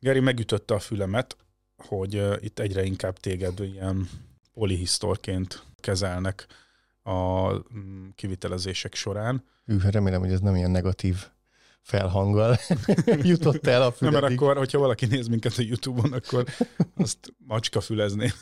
[0.00, 1.36] Geri megütötte a fülemet,
[1.76, 4.08] hogy itt egyre inkább téged ilyen
[4.52, 6.46] polihisztorként kezelnek
[7.02, 9.44] a mm, kivitelezések során.
[9.64, 11.26] Hű, hát remélem, hogy ez nem ilyen negatív
[11.80, 12.58] felhanggal
[13.22, 14.20] jutott el a füledig.
[14.20, 16.44] Nem, mert akkor, hogyha valaki néz minket a Youtube-on, akkor
[16.96, 18.32] azt macska fülezni.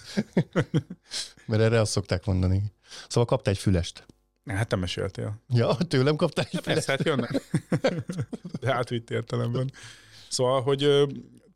[1.47, 2.63] mert erre azt szokták mondani.
[3.09, 4.07] Szóval kapta egy fülest.
[4.47, 5.43] Hát te meséltél.
[5.49, 6.87] Ja, tőlem kaptál egy fülest.
[6.87, 7.43] Persze, hát jönnek.
[8.61, 9.73] De átvitt értelemben.
[10.29, 11.07] Szóval, hogy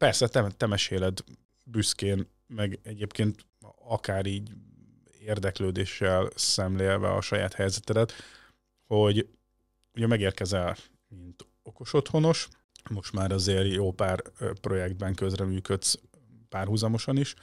[0.01, 1.19] persze, te, te meséled
[1.63, 3.47] büszkén, meg egyébként
[3.89, 4.51] akár így
[5.21, 8.13] érdeklődéssel szemlélve a saját helyzetedet,
[8.87, 9.29] hogy
[9.95, 10.77] ugye megérkezel,
[11.09, 12.49] mint okos otthonos,
[12.91, 14.23] most már azért jó pár
[14.61, 15.99] projektben közreműködsz
[16.49, 17.35] párhuzamosan is,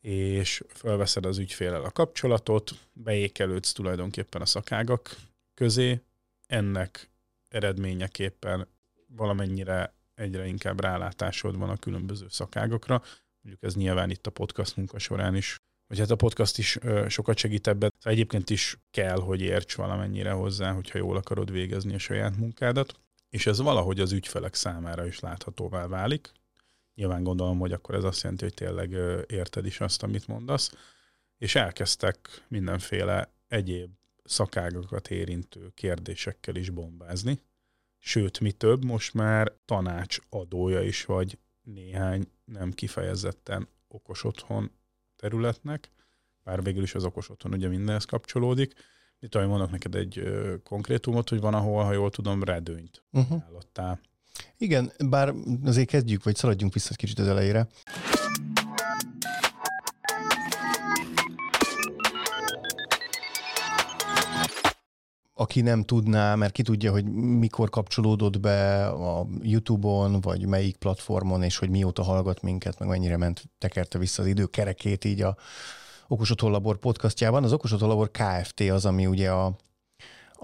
[0.00, 5.16] és felveszed az ügyfélel a kapcsolatot, beékelődsz tulajdonképpen a szakágak
[5.54, 6.00] közé,
[6.46, 7.10] ennek
[7.48, 8.68] eredményeképpen
[9.06, 13.02] valamennyire egyre inkább rálátásod van a különböző szakágokra.
[13.40, 15.56] Mondjuk ez nyilván itt a podcast munka során is,
[15.86, 17.92] vagy hát a podcast is sokat segít ebben.
[17.98, 23.00] Szóval egyébként is kell, hogy érts valamennyire hozzá, hogyha jól akarod végezni a saját munkádat,
[23.28, 26.32] és ez valahogy az ügyfelek számára is láthatóvá válik.
[26.94, 28.90] Nyilván gondolom, hogy akkor ez azt jelenti, hogy tényleg
[29.30, 30.72] érted is azt, amit mondasz,
[31.38, 33.90] és elkezdtek mindenféle egyéb
[34.24, 37.40] szakágokat érintő kérdésekkel is bombázni
[38.06, 44.70] sőt, mi több, most már tanácsadója is vagy néhány nem kifejezetten okos otthon
[45.16, 45.90] területnek,
[46.42, 48.72] bár végül is az okos otthon ugye mindenhez kapcsolódik.
[49.20, 53.38] Itt tudom, mondok neked egy ö, konkrétumot, hogy van, ahol, ha jól tudom, redőnyt uh-huh.
[53.40, 54.00] ajánlottál.
[54.58, 57.68] Igen, bár azért kezdjük, vagy szaladjunk vissza egy kicsit az elejére.
[65.34, 71.42] Aki nem tudná, mert ki tudja, hogy mikor kapcsolódott be a YouTube-on, vagy melyik platformon,
[71.42, 75.36] és hogy mióta hallgat minket, meg mennyire ment, tekerte vissza az idő kerekét így a
[76.08, 76.32] Okos
[76.80, 77.44] podcastjában.
[77.44, 77.72] Az Okos
[78.10, 78.60] Kft.
[78.60, 79.56] az, ami ugye a,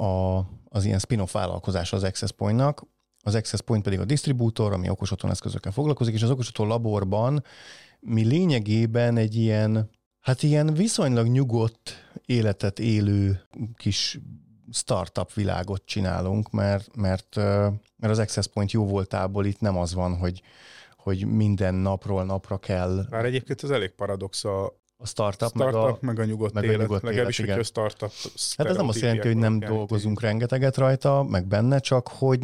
[0.03, 0.39] a,
[0.69, 2.87] az ilyen spin-off vállalkozás az Access Point-nak,
[3.23, 6.51] az Access Point pedig a disztribútor, ami okos eszközökkel foglalkozik, és az okos
[8.01, 13.41] mi lényegében egy ilyen, hát ilyen viszonylag nyugodt életet élő
[13.77, 14.21] kis
[14.73, 17.37] startup világot csinálunk, mert, mert,
[17.97, 20.43] mert az Access Point jó voltából itt nem az van, hogy,
[20.97, 23.07] hogy minden napról napra kell.
[23.11, 26.65] Már egyébként ez elég paradox a, a startup, startup meg, a, meg a nyugodt meg
[26.65, 28.13] élet, a nyugodt legalábbis, élet, a startup
[28.57, 32.41] Hát ez nem azt jelenti, hogy nem dolgozunk rengeteget rajta, meg benne, csak hogy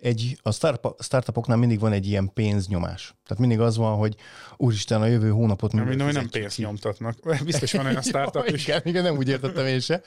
[0.00, 0.52] egy, a
[0.98, 3.14] startupoknál mindig van egy ilyen pénznyomás.
[3.26, 4.16] Tehát mindig az van, hogy
[4.56, 5.72] úristen, a jövő hónapot...
[5.72, 7.16] Nem, nem, nem pénzt nyomtatnak.
[7.44, 8.66] Biztos van olyan startup is.
[8.66, 10.02] Igen, igen, nem úgy értettem én se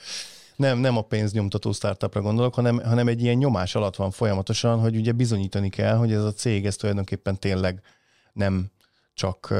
[0.56, 4.96] nem, nem a pénznyomtató startupra gondolok, hanem, hanem egy ilyen nyomás alatt van folyamatosan, hogy
[4.96, 7.80] ugye bizonyítani kell, hogy ez a cég ez tulajdonképpen tényleg
[8.32, 8.72] nem
[9.14, 9.54] csak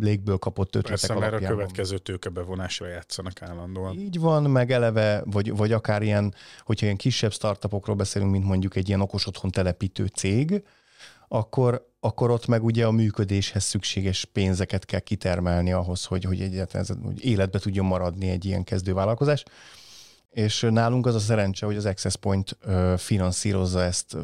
[0.00, 1.32] légből kapott ötletek Persze, alapján.
[1.32, 3.98] mert a következő tőkebevonásra játszanak állandóan.
[3.98, 8.76] Így van, meg eleve, vagy, vagy akár ilyen, hogyha ilyen kisebb startupokról beszélünk, mint mondjuk
[8.76, 10.62] egy ilyen okos otthon telepítő cég,
[11.28, 16.86] akkor, akkor ott meg ugye a működéshez szükséges pénzeket kell kitermelni ahhoz, hogy, hogy egyáltalán
[17.02, 19.44] hogy életbe tudjon maradni egy ilyen kezdővállalkozás
[20.32, 22.58] és nálunk az a szerencse, hogy az Access Point
[22.96, 24.16] finanszírozza ezt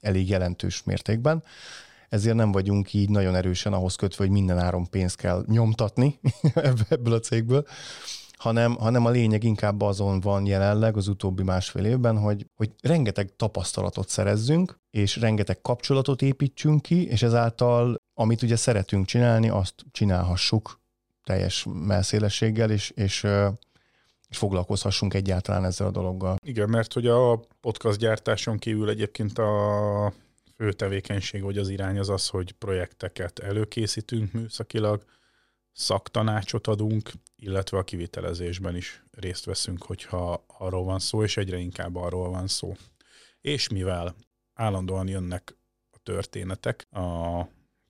[0.00, 1.42] elég jelentős mértékben,
[2.08, 6.18] ezért nem vagyunk így nagyon erősen ahhoz kötve, hogy minden áron pénzt kell nyomtatni
[6.88, 7.66] ebből a cégből,
[8.36, 13.36] hanem, hanem a lényeg inkább azon van jelenleg az utóbbi másfél évben, hogy, hogy rengeteg
[13.36, 20.80] tapasztalatot szerezzünk, és rengeteg kapcsolatot építsünk ki, és ezáltal, amit ugye szeretünk csinálni, azt csinálhassuk
[21.24, 23.26] teljes melszélességgel, és, és
[24.28, 26.36] és foglalkozhassunk egyáltalán ezzel a dologgal.
[26.44, 30.12] Igen, mert hogy a podcast gyártáson kívül egyébként a
[30.56, 35.04] fő tevékenység, vagy az irány az az, hogy projekteket előkészítünk műszakilag,
[35.72, 41.96] szaktanácsot adunk, illetve a kivitelezésben is részt veszünk, hogyha arról van szó, és egyre inkább
[41.96, 42.76] arról van szó.
[43.40, 44.14] És mivel
[44.54, 45.56] állandóan jönnek
[45.90, 47.40] a történetek a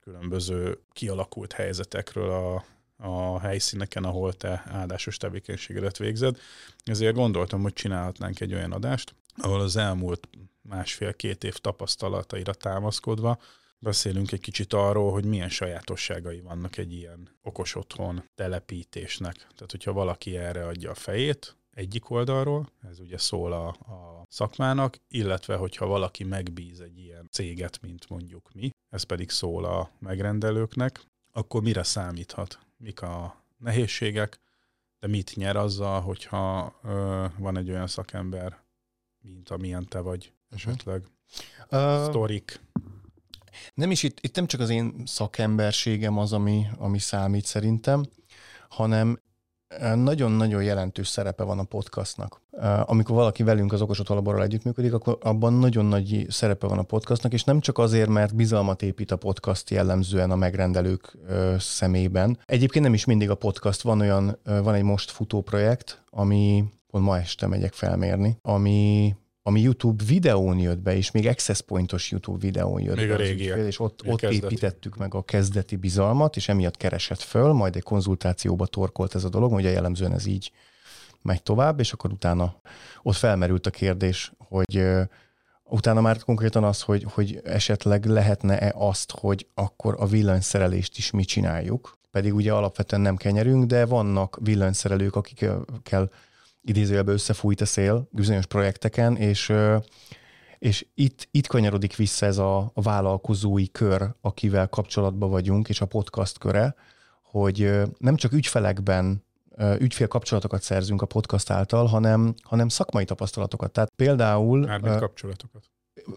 [0.01, 2.65] különböző kialakult helyzetekről a
[2.97, 6.39] a helyszíneken, ahol te áldásos tevékenységedet végzed.
[6.85, 10.29] Ezért gondoltam, hogy csinálhatnánk egy olyan adást, ahol az elmúlt
[10.63, 13.39] másfél-két év tapasztalataira támaszkodva
[13.79, 19.35] beszélünk egy kicsit arról, hogy milyen sajátosságai vannak egy ilyen okos otthon telepítésnek.
[19.35, 24.99] Tehát, hogyha valaki erre adja a fejét, egyik oldalról, ez ugye szól a, a szakmának,
[25.09, 31.01] illetve hogyha valaki megbíz egy ilyen céget, mint mondjuk mi, ez pedig szól a megrendelőknek,
[31.33, 32.59] akkor mire számíthat?
[32.77, 34.41] Mik a nehézségek,
[35.01, 38.59] de mit nyer azzal, hogyha ö, van egy olyan szakember,
[39.21, 41.03] mint amilyen te vagy, esetleg.
[41.71, 42.61] Uh, Sztorik.
[43.75, 48.05] Nem is itt, itt nem csak az én szakemberségem az, ami, ami számít szerintem,
[48.69, 49.21] hanem
[49.95, 52.41] nagyon-nagyon jelentős szerepe van a podcastnak.
[52.85, 57.33] Amikor valaki velünk az Okos Otthon együttműködik, akkor abban nagyon nagy szerepe van a podcastnak,
[57.33, 61.19] és nem csak azért, mert bizalmat épít a podcast jellemzően a megrendelők
[61.59, 62.39] szemében.
[62.45, 67.05] Egyébként nem is mindig a podcast, van olyan, van egy most futó projekt, ami pont
[67.05, 69.15] ma este megyek felmérni, ami
[69.47, 73.15] ami YouTube videón jött be, és még Access Pointos YouTube videón jött még be.
[73.15, 73.59] A régiek.
[73.59, 78.67] és ott, ott építettük meg a kezdeti bizalmat, és emiatt keresett föl, majd egy konzultációba
[78.67, 80.53] torkolt ez a dolog, ugye jellemzően ez így
[81.23, 82.61] megy tovább, és akkor utána
[83.03, 84.85] ott felmerült a kérdés, hogy
[85.65, 91.25] utána már konkrétan az, hogy, hogy esetleg lehetne-e azt, hogy akkor a villanyszerelést is mi
[91.25, 96.11] csináljuk, pedig ugye alapvetően nem kenyerünk, de vannak villanyszerelők, akikkel
[96.67, 99.53] idézőjelben összefújt a szél bizonyos projekteken, és,
[100.59, 105.87] és itt, itt kanyarodik vissza ez a, a vállalkozói kör, akivel kapcsolatban vagyunk, és a
[105.87, 106.75] podcast köre,
[107.23, 109.25] hogy nem csak ügyfelekben
[109.79, 113.73] ügyfél kapcsolatokat szerzünk a podcast által, hanem, hanem szakmai tapasztalatokat.
[113.73, 114.67] Tehát például...
[114.67, 115.65] Mármint kapcsolatokat.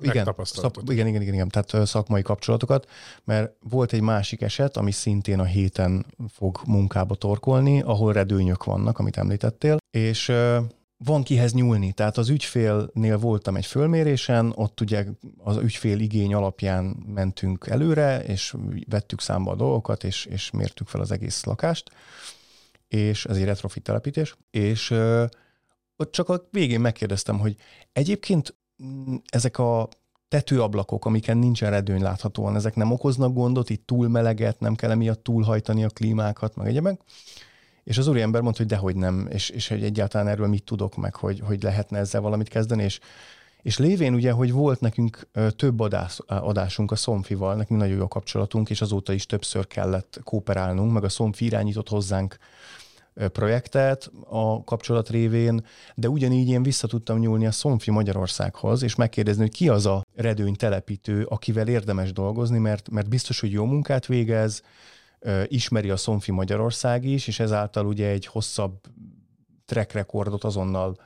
[0.01, 2.89] Igen, szak, igen, igen, igen, igen, tehát szakmai kapcsolatokat,
[3.23, 8.99] mert volt egy másik eset, ami szintén a héten fog munkába torkolni, ahol redőnyök vannak,
[8.99, 10.31] amit említettél, és
[10.97, 11.91] van kihez nyúlni.
[11.91, 15.05] Tehát az ügyfélnél voltam egy fölmérésen, ott ugye
[15.37, 18.55] az ügyfél igény alapján mentünk előre, és
[18.89, 21.91] vettük számba a dolgokat, és, és mértük fel az egész lakást,
[22.87, 24.91] és ez egy retrofit telepítés, és
[25.95, 27.55] ott csak a végén megkérdeztem, hogy
[27.91, 29.87] egyébként Mm, ezek a
[30.27, 35.23] tetőablakok, amiken nincsen redőny láthatóan, ezek nem okoznak gondot, itt túl meleget, nem kell emiatt
[35.23, 37.01] túlhajtani a klímákat, meg egyebek.
[37.83, 41.15] És az úriember mondta, hogy dehogy nem, és, és hogy egyáltalán erről mit tudok meg,
[41.15, 42.99] hogy, hogy lehetne ezzel valamit kezdeni, és,
[43.61, 48.69] és lévén ugye, hogy volt nekünk több adás, adásunk a Szomfival, nekünk nagyon jó kapcsolatunk,
[48.69, 52.37] és azóta is többször kellett kooperálnunk, meg a Szomfi irányított hozzánk
[53.27, 55.65] projektet a kapcsolat révén,
[55.95, 60.05] de ugyanígy én vissza tudtam nyúlni a Szomfi Magyarországhoz, és megkérdezni, hogy ki az a
[60.15, 64.61] redőny telepítő, akivel érdemes dolgozni, mert, mert biztos, hogy jó munkát végez,
[65.47, 68.81] ismeri a Szomfi Magyarország is, és ezáltal ugye egy hosszabb
[69.65, 70.97] track recordot azonnal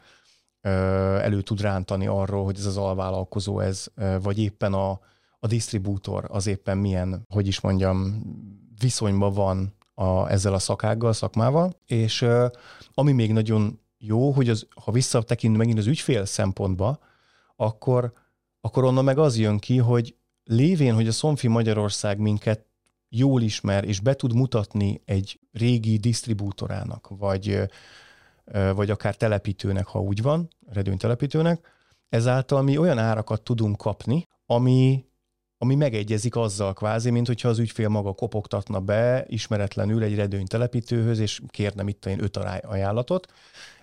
[1.22, 3.88] elő tud rántani arról, hogy ez az alvállalkozó ez,
[4.22, 5.00] vagy éppen a,
[5.40, 8.24] a disztribútor az éppen milyen, hogy is mondjam,
[8.80, 12.26] viszonyban van a, ezzel a szakággal, szakmával, és
[12.94, 17.00] ami még nagyon jó, hogy az, ha visszatekint megint az ügyfél szempontba,
[17.56, 18.14] akkor,
[18.62, 22.66] akkor onnan meg az jön ki, hogy lévén, hogy a Szonfi Magyarország minket
[23.18, 27.60] jól ismer, és be tud mutatni egy régi disztribútorának, vagy,
[28.76, 31.72] vagy akár telepítőnek, ha úgy van, redőnytelepítőnek,
[32.10, 35.06] ezáltal mi olyan árakat tudunk kapni, ami
[35.58, 41.20] ami megegyezik azzal kvázi, mint hogyha az ügyfél maga kopogtatna be ismeretlenül egy redőny telepítőhöz,
[41.20, 43.28] és kérne itt én öt ajánlatot.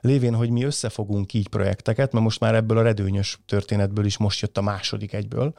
[0.00, 4.40] Lévén, hogy mi összefogunk így projekteket, mert most már ebből a redőnyös történetből is most
[4.40, 5.54] jött a második egyből,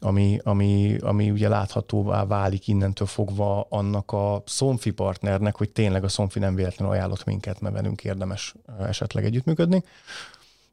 [0.00, 6.08] ami, ami, ami ugye láthatóvá válik innentől fogva annak a Szomfi partnernek, hogy tényleg a
[6.08, 9.84] Szomfi nem véletlenül ajánlott minket, mert velünk érdemes esetleg együttműködni.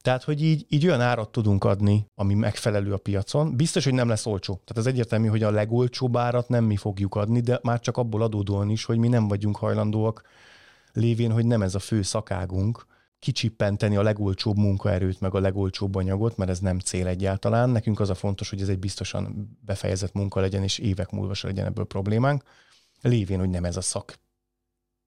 [0.02, 3.56] Tehát, hogy így, így olyan árat tudunk adni, ami megfelelő a piacon.
[3.56, 4.54] Biztos, hogy nem lesz olcsó.
[4.54, 8.22] Tehát az egyértelmű, hogy a legolcsóbb árat nem mi fogjuk adni, de már csak abból
[8.22, 10.22] adódóan is, hogy mi nem vagyunk hajlandóak
[10.94, 12.86] lévén, hogy nem ez a fő szakágunk,
[13.20, 17.70] kicsippenteni a legolcsóbb munkaerőt, meg a legolcsóbb anyagot, mert ez nem cél egyáltalán.
[17.70, 21.48] Nekünk az a fontos, hogy ez egy biztosan befejezett munka legyen, és évek múlva se
[21.48, 22.44] legyen ebből problémánk.
[23.02, 24.20] Lévén, hogy nem ez a szak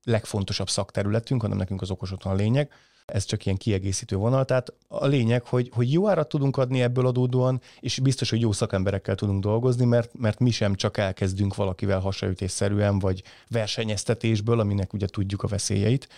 [0.02, 2.70] legfontosabb szakterületünk, hanem nekünk az okos otthon a lényeg
[3.10, 4.44] ez csak ilyen kiegészítő vonal.
[4.44, 8.52] Tehát a lényeg, hogy, hogy jó árat tudunk adni ebből adódóan, és biztos, hogy jó
[8.52, 15.06] szakemberekkel tudunk dolgozni, mert, mert mi sem csak elkezdünk valakivel hasraütésszerűen, vagy versenyeztetésből, aminek ugye
[15.06, 16.08] tudjuk a veszélyeit,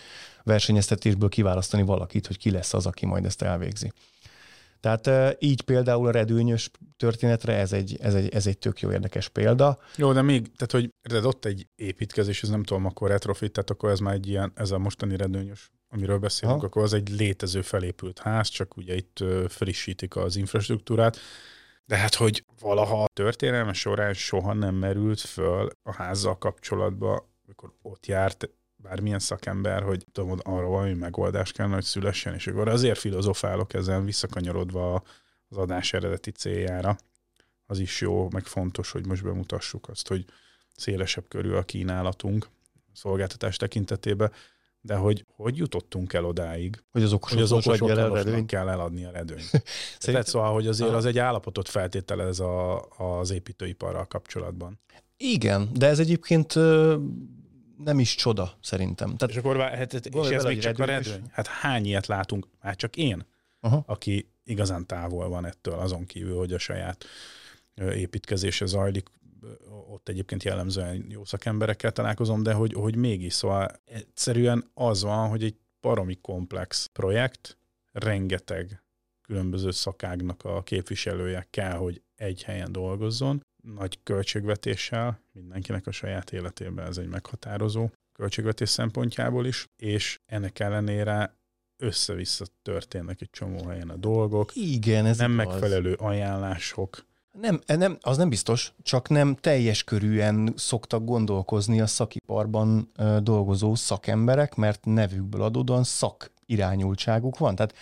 [0.43, 3.91] versenyeztetésből kiválasztani valakit, hogy ki lesz az, aki majd ezt elvégzi.
[4.79, 9.29] Tehát így például a redőnyös történetre ez egy, ez egy, ez egy tök jó érdekes
[9.29, 9.79] példa.
[9.95, 13.69] Jó, de még, tehát hogy de ott egy építkezés, ez nem tudom, akkor retrofit, tehát
[13.69, 16.65] akkor ez már egy ilyen, ez a mostani redőnyös amiről beszélünk, ha.
[16.65, 21.17] akkor az egy létező felépült ház, csak ugye itt frissítik az infrastruktúrát.
[21.85, 27.73] De hát, hogy valaha a történelme során soha nem merült föl a házzal kapcsolatban, amikor
[27.81, 28.49] ott járt
[28.83, 34.05] bármilyen szakember, hogy tudom, arra valami megoldás kell, hogy szülessen, és akkor azért filozofálok ezen
[34.05, 35.03] visszakanyarodva
[35.49, 36.97] az adás eredeti céljára.
[37.65, 40.25] Az is jó, meg fontos, hogy most bemutassuk azt, hogy
[40.75, 42.47] szélesebb körül a kínálatunk
[42.93, 44.31] szolgáltatás tekintetében,
[44.81, 49.05] de hogy hogy jutottunk el odáig, hogy az okos, hogy az okos okos kell eladni
[49.05, 49.63] a redőnyt.
[49.99, 54.79] Tehát szóval, hogy azért az egy állapotot feltételez a, az építőiparral kapcsolatban.
[55.17, 56.53] Igen, de ez egyébként
[57.83, 59.15] nem is csoda, szerintem.
[59.15, 61.23] Tehát, és akkor hát, és ez még csak a redőny.
[61.31, 62.47] Hát hány ilyet látunk?
[62.59, 63.25] Hát csak én,
[63.59, 63.83] Aha.
[63.85, 67.05] aki igazán távol van ettől, azon kívül, hogy a saját
[67.75, 69.09] építkezése zajlik,
[69.89, 75.43] ott egyébként jellemzően jó szakemberekkel találkozom, de hogy, hogy mégis, szóval egyszerűen az van, hogy
[75.43, 77.57] egy paromi komplex projekt,
[77.91, 78.83] rengeteg
[79.21, 86.87] különböző szakágnak a képviselője kell, hogy egy helyen dolgozzon, nagy költségvetéssel, mindenkinek a saját életében
[86.87, 91.35] ez egy meghatározó költségvetés szempontjából is, és ennek ellenére
[91.77, 94.55] össze-vissza történnek egy csomó helyen a dolgok.
[94.55, 95.45] Igen, ez Nem igaz.
[95.45, 97.05] megfelelő ajánlások.
[97.41, 104.55] Nem, nem, az nem biztos, csak nem teljes körűen szoktak gondolkozni a szakiparban dolgozó szakemberek,
[104.55, 107.55] mert nevükből adódóan szak irányultságuk van.
[107.55, 107.75] Tehát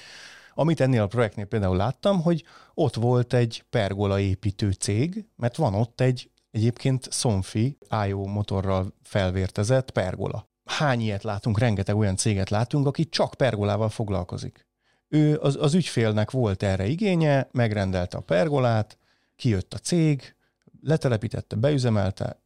[0.61, 5.73] amit ennél a projektnél például láttam, hogy ott volt egy pergola építő cég, mert van
[5.73, 7.77] ott egy egyébként Sonfi
[8.07, 10.49] IO motorral felvértezett pergola.
[10.65, 14.67] Hány ilyet látunk, rengeteg olyan céget látunk, aki csak pergolával foglalkozik.
[15.07, 18.97] Ő az, az ügyfélnek volt erre igénye, megrendelte a pergolát,
[19.35, 20.35] kijött a cég,
[20.81, 22.41] letelepítette, beüzemelte,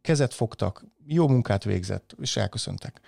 [0.00, 3.00] kezet fogtak, jó munkát végzett, és elköszöntek.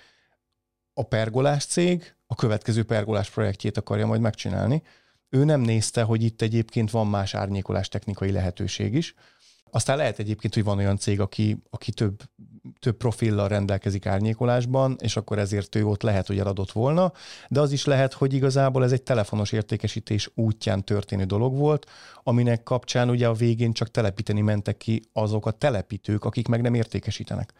[1.00, 4.82] A pergolás cég a következő pergolás projektjét akarja majd megcsinálni.
[5.28, 9.14] Ő nem nézte, hogy itt egyébként van más árnyékolás technikai lehetőség is.
[9.70, 12.22] Aztán lehet egyébként, hogy van olyan cég, aki, aki több,
[12.78, 17.12] több profillal rendelkezik árnyékolásban, és akkor ezért ő ott lehet, hogy eladott volna,
[17.48, 21.86] de az is lehet, hogy igazából ez egy telefonos értékesítés útján történő dolog volt,
[22.22, 26.74] aminek kapcsán ugye a végén csak telepíteni mentek ki azok a telepítők, akik meg nem
[26.74, 27.52] értékesítenek.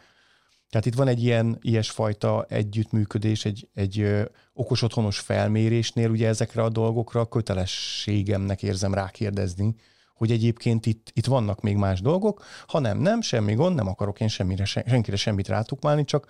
[0.71, 4.23] Tehát itt van egy ilyen ilyesfajta együttműködés, egy, egy ö,
[4.53, 9.75] okos otthonos felmérésnél ugye ezekre a dolgokra kötelességemnek érzem rákérdezni,
[10.15, 14.19] hogy egyébként itt, itt vannak még más dolgok, ha nem, nem, semmi gond, nem akarok
[14.19, 16.27] én semmire, senkire semmit rátukmálni, csak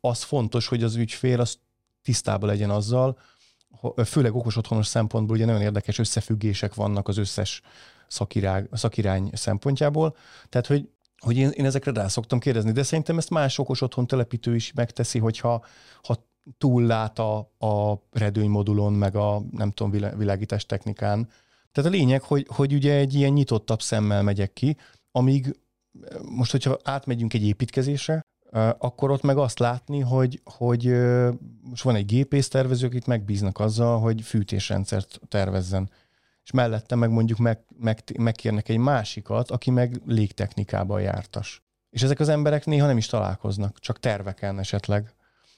[0.00, 1.58] az fontos, hogy az ügyfél az
[2.02, 3.18] tisztában legyen azzal,
[4.04, 7.62] főleg okos otthonos szempontból ugye nagyon érdekes összefüggések vannak az összes
[8.08, 10.16] szakirány, szakirány szempontjából,
[10.48, 10.88] tehát hogy
[11.24, 14.72] hogy én, én ezekre rá szoktam kérdezni, de szerintem ezt más okos otthon telepítő is
[14.72, 15.64] megteszi, hogyha
[16.02, 16.24] ha
[16.58, 21.28] túllát a, a redőnymodulon, meg a nem tudom, világítás technikán.
[21.72, 24.76] Tehát a lényeg, hogy, hogy ugye egy ilyen nyitottabb szemmel megyek ki,
[25.12, 25.56] amíg
[26.28, 28.20] most, hogyha átmegyünk egy építkezésre,
[28.78, 30.94] akkor ott meg azt látni, hogy, hogy
[31.62, 35.90] most van egy gépész tervező, akit megbíznak azzal, hogy fűtésrendszert tervezzen
[36.44, 41.62] és mellette meg mondjuk meg, meg, megkérnek egy másikat, aki meg légtechnikában jártas.
[41.90, 45.14] És ezek az emberek néha nem is találkoznak, csak terveken esetleg,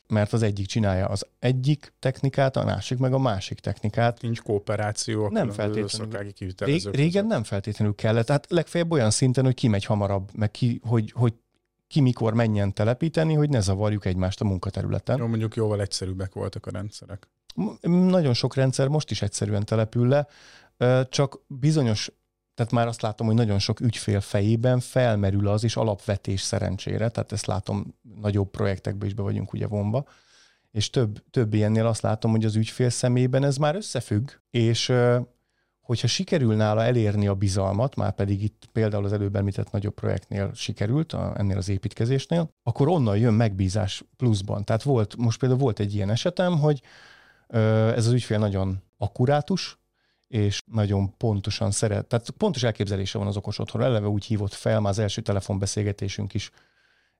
[0.09, 4.23] mert az egyik csinálja az egyik technikát, a másik meg a másik technikát.
[4.23, 6.19] Nincs kooperáció nem feltétlenül.
[6.59, 8.27] Rég, régen nem feltétlenül kellett.
[8.27, 11.35] Tehát legfeljebb olyan szinten, hogy ki megy hamarabb, meg ki, hogy, hogy
[11.89, 15.19] ki mikor menjen telepíteni, hogy ne zavarjuk egymást a munkaterületen.
[15.19, 17.29] Jó, mondjuk jóval egyszerűbbek voltak a rendszerek.
[17.81, 20.27] Nagyon sok rendszer most is egyszerűen települ le,
[21.09, 22.11] csak bizonyos,
[22.55, 27.33] tehát már azt látom, hogy nagyon sok ügyfél fejében felmerül az is alapvetés szerencsére, tehát
[27.33, 30.05] ezt látom, nagyobb projektekbe is be vagyunk ugye vonva,
[30.71, 34.93] és több, több ilyennél azt látom, hogy az ügyfél szemében ez már összefügg, és
[35.81, 40.51] hogyha sikerül nála elérni a bizalmat, már pedig itt például az előbb említett nagyobb projektnél
[40.55, 44.65] sikerült, a, ennél az építkezésnél, akkor onnan jön megbízás pluszban.
[44.65, 46.83] Tehát volt, most például volt egy ilyen esetem, hogy
[47.97, 49.79] ez az ügyfél nagyon akkurátus,
[50.29, 53.83] és nagyon pontosan szeret, tehát pontos elképzelése van az okos otthon.
[53.83, 56.51] Eleve úgy hívott fel, már az első telefonbeszélgetésünk is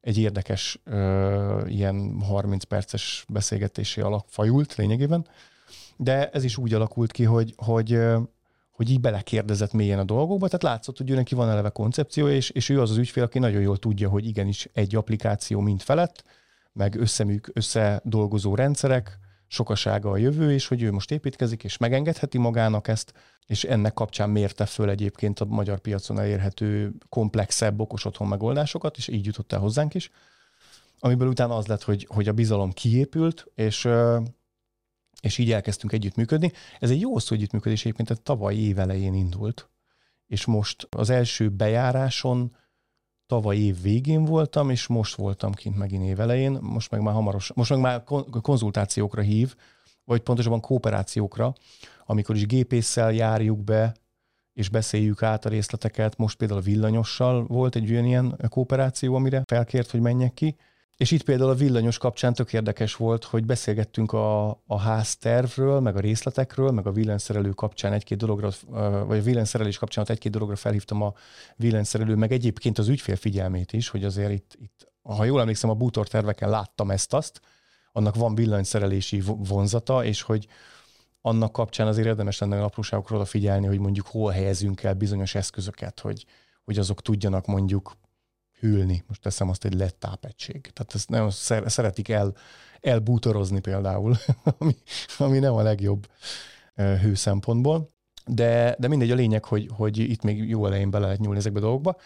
[0.01, 5.27] egy érdekes ö, ilyen 30 perces beszélgetésé alakfajult lényegében,
[5.97, 7.99] de ez is úgy alakult ki, hogy, hogy,
[8.71, 12.51] hogy így belekérdezett mélyen a dolgokba, tehát látszott, hogy ő neki van eleve koncepciója, és,
[12.51, 16.25] és ő az az ügyfél, aki nagyon jól tudja, hogy igenis egy applikáció mind felett,
[16.73, 22.89] meg összeműk, összedolgozó rendszerek, sokasága a jövő, és hogy ő most építkezik, és megengedheti magának
[22.89, 23.13] ezt,
[23.47, 29.09] és ennek kapcsán mérte föl egyébként a magyar piacon elérhető komplexebb okos otthon megoldásokat, és
[29.09, 30.11] így jutott el hozzánk is,
[30.99, 33.89] amiből utána az lett, hogy, hogy a bizalom kiépült, és,
[35.21, 36.53] és így elkezdtünk együttműködni.
[36.79, 39.69] Ez egy jó hosszú együttműködés egyébként, tehát tavaly évelején indult,
[40.27, 42.57] és most az első bejáráson
[43.27, 47.71] tavaly év végén voltam, és most voltam kint megint évelején, most meg már hamaros, most
[47.71, 48.03] meg már
[48.43, 49.55] konzultációkra hív,
[50.05, 51.53] vagy pontosabban kooperációkra,
[52.05, 53.95] amikor is gépésszel járjuk be,
[54.53, 56.17] és beszéljük át a részleteket.
[56.17, 60.57] Most például a villanyossal volt egy olyan ilyen kooperáció, amire felkért, hogy menjek ki,
[60.97, 65.97] És itt például a villanyos kapcsán tök érdekes volt, hogy beszélgettünk a, a háztervről, meg
[65.97, 68.51] a részletekről, meg a villanyszerelő kapcsán egy-két dologra,
[69.07, 71.13] vagy a villanyszerelés kapcsán egy-két dologra felhívtam a
[71.57, 75.75] villanyszerelő, meg egyébként az ügyfél figyelmét is, hogy azért itt, itt ha jól emlékszem, a
[75.75, 77.41] bútor terveken láttam ezt-azt,
[77.93, 80.47] annak van villanyszerelési vonzata, és hogy
[81.21, 86.27] annak kapcsán azért érdemes lenne apróságokról figyelni, hogy mondjuk hol helyezünk el bizonyos eszközöket, hogy,
[86.65, 87.97] hogy azok tudjanak mondjuk
[88.61, 89.05] hűlni.
[89.09, 90.61] Most teszem azt egy lett tápegység.
[90.61, 91.31] Tehát ezt nagyon
[91.67, 92.37] szeretik el,
[92.81, 94.17] elbútorozni például,
[94.59, 94.77] ami,
[95.19, 96.07] ami nem a legjobb
[96.75, 97.95] hő szempontból.
[98.27, 101.59] De, de mindegy, a lényeg, hogy, hogy itt még jó elején bele lehet nyúlni ezekbe
[101.59, 101.97] a dolgokba.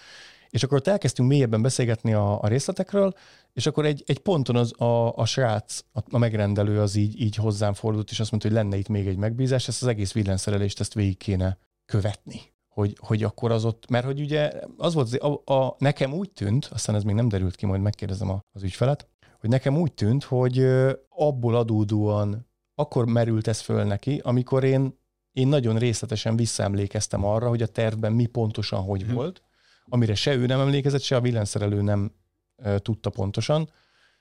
[0.50, 3.14] És akkor ott elkezdtünk mélyebben beszélgetni a, a részletekről,
[3.52, 7.34] és akkor egy, egy ponton az, a, a srác, a, a megrendelő az így, így
[7.34, 10.80] hozzám fordult, és azt mondta, hogy lenne itt még egy megbízás, ezt az egész villanyszerelést
[10.80, 12.40] ezt végig kéne követni.
[12.80, 16.64] Hogy, hogy akkor az ott, mert hogy ugye az volt, a, a, nekem úgy tűnt,
[16.72, 19.08] aztán ez még nem derült ki, majd megkérdezem az ügyfelet,
[19.40, 20.66] hogy nekem úgy tűnt, hogy
[21.08, 24.98] abból adódóan akkor merült ez föl neki, amikor én,
[25.32, 29.14] én nagyon részletesen visszaemlékeztem arra, hogy a tervben mi pontosan hogy hmm.
[29.14, 29.42] volt,
[29.84, 32.12] amire se ő nem emlékezett, se a villanyszerelő nem
[32.56, 33.70] e, tudta pontosan,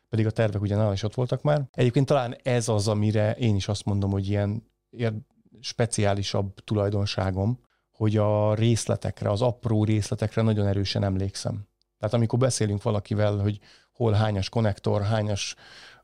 [0.09, 1.69] pedig a tervek ugye nála is ott voltak már.
[1.71, 5.27] Egyébként talán ez az, amire én is azt mondom, hogy ilyen, ilyen
[5.59, 7.59] speciálisabb tulajdonságom,
[7.99, 11.67] hogy a részletekre, az apró részletekre nagyon erősen emlékszem.
[11.97, 13.59] Tehát amikor beszélünk valakivel, hogy
[13.93, 15.55] hol hányas konnektor, hányas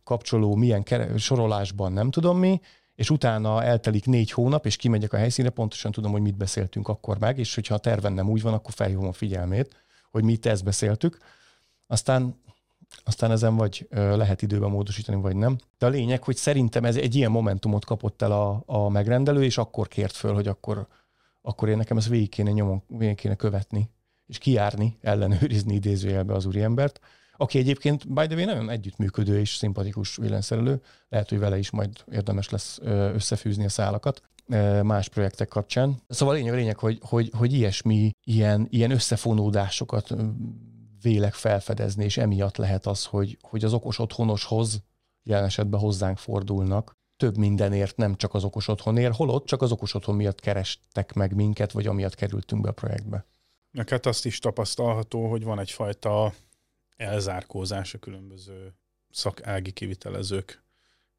[0.03, 0.83] kapcsoló, milyen
[1.17, 2.61] sorolásban, nem tudom mi,
[2.95, 7.19] és utána eltelik négy hónap, és kimegyek a helyszínre, pontosan tudom, hogy mit beszéltünk akkor
[7.19, 9.75] meg, és hogyha a terven nem úgy van, akkor felhívom a figyelmét,
[10.11, 11.17] hogy mit ezt beszéltük.
[11.87, 12.43] Aztán
[13.03, 15.57] aztán ezen vagy lehet időben módosítani, vagy nem.
[15.77, 19.57] De a lényeg, hogy szerintem ez egy ilyen momentumot kapott el a, a megrendelő, és
[19.57, 20.87] akkor kért föl, hogy akkor,
[21.45, 23.89] akkor én nekem ezt végig kéne nyomon, végig kéne követni,
[24.27, 26.99] és kiárni, ellenőrizni idézőjelbe az úriembert
[27.37, 30.81] aki egyébként, by the way, nagyon együttműködő és szimpatikus villanyszerelő.
[31.09, 32.79] Lehet, hogy vele is majd érdemes lesz
[33.13, 34.21] összefűzni a szálakat
[34.81, 35.95] más projektek kapcsán.
[36.07, 40.15] Szóval a lényeg, a lényeg hogy, hogy, hogy ilyesmi, ilyen, ilyen összefonódásokat
[41.01, 44.83] vélek felfedezni, és emiatt lehet az, hogy, hogy az okos otthonoshoz
[45.23, 49.93] jelen esetben hozzánk fordulnak, több mindenért, nem csak az okos otthonért, holott csak az okos
[49.93, 53.25] otthon miatt kerestek meg minket, vagy amiatt kerültünk be a projektbe.
[53.71, 56.33] Neked azt is tapasztalható, hogy van egyfajta
[56.95, 58.73] elzárkózás a különböző
[59.09, 60.63] szakági kivitelezők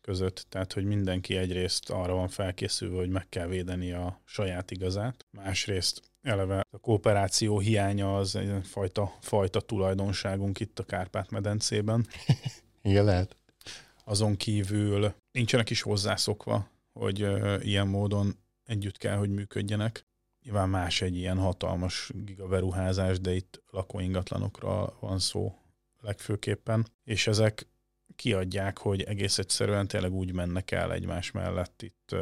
[0.01, 5.27] között, tehát hogy mindenki egyrészt arra van felkészülve, hogy meg kell védeni a saját igazát,
[5.31, 12.07] másrészt eleve a kooperáció hiánya az egy fajta, fajta tulajdonságunk itt a Kárpát-medencében.
[12.83, 13.37] Igen, lehet.
[14.05, 17.19] Azon kívül nincsenek is hozzászokva, hogy
[17.67, 20.07] ilyen módon együtt kell, hogy működjenek.
[20.43, 25.55] Nyilván más egy ilyen hatalmas gigaberuházás, de itt lakóingatlanokra van szó
[26.01, 27.69] legfőképpen, és ezek
[28.17, 32.17] kiadják, hogy egész egyszerűen tényleg úgy mennek el egymás mellett itt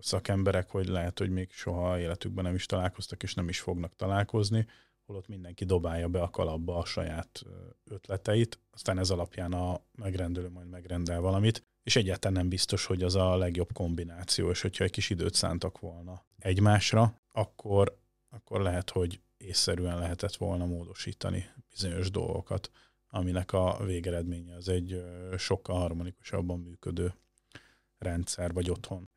[0.00, 4.66] szakemberek, hogy lehet, hogy még soha életükben nem is találkoztak, és nem is fognak találkozni,
[5.12, 7.42] holott mindenki dobálja be a kalapba a saját
[7.84, 13.14] ötleteit, aztán ez alapján a megrendelő majd megrendel valamit, és egyáltalán nem biztos, hogy az
[13.14, 17.98] a legjobb kombináció, és hogyha egy kis időt szántak volna egymásra, akkor,
[18.28, 22.70] akkor lehet, hogy észszerűen lehetett volna módosítani bizonyos dolgokat
[23.14, 25.04] aminek a végeredménye az egy
[25.36, 27.14] sokkal harmonikusabban működő
[27.98, 29.08] rendszer, vagy otthon.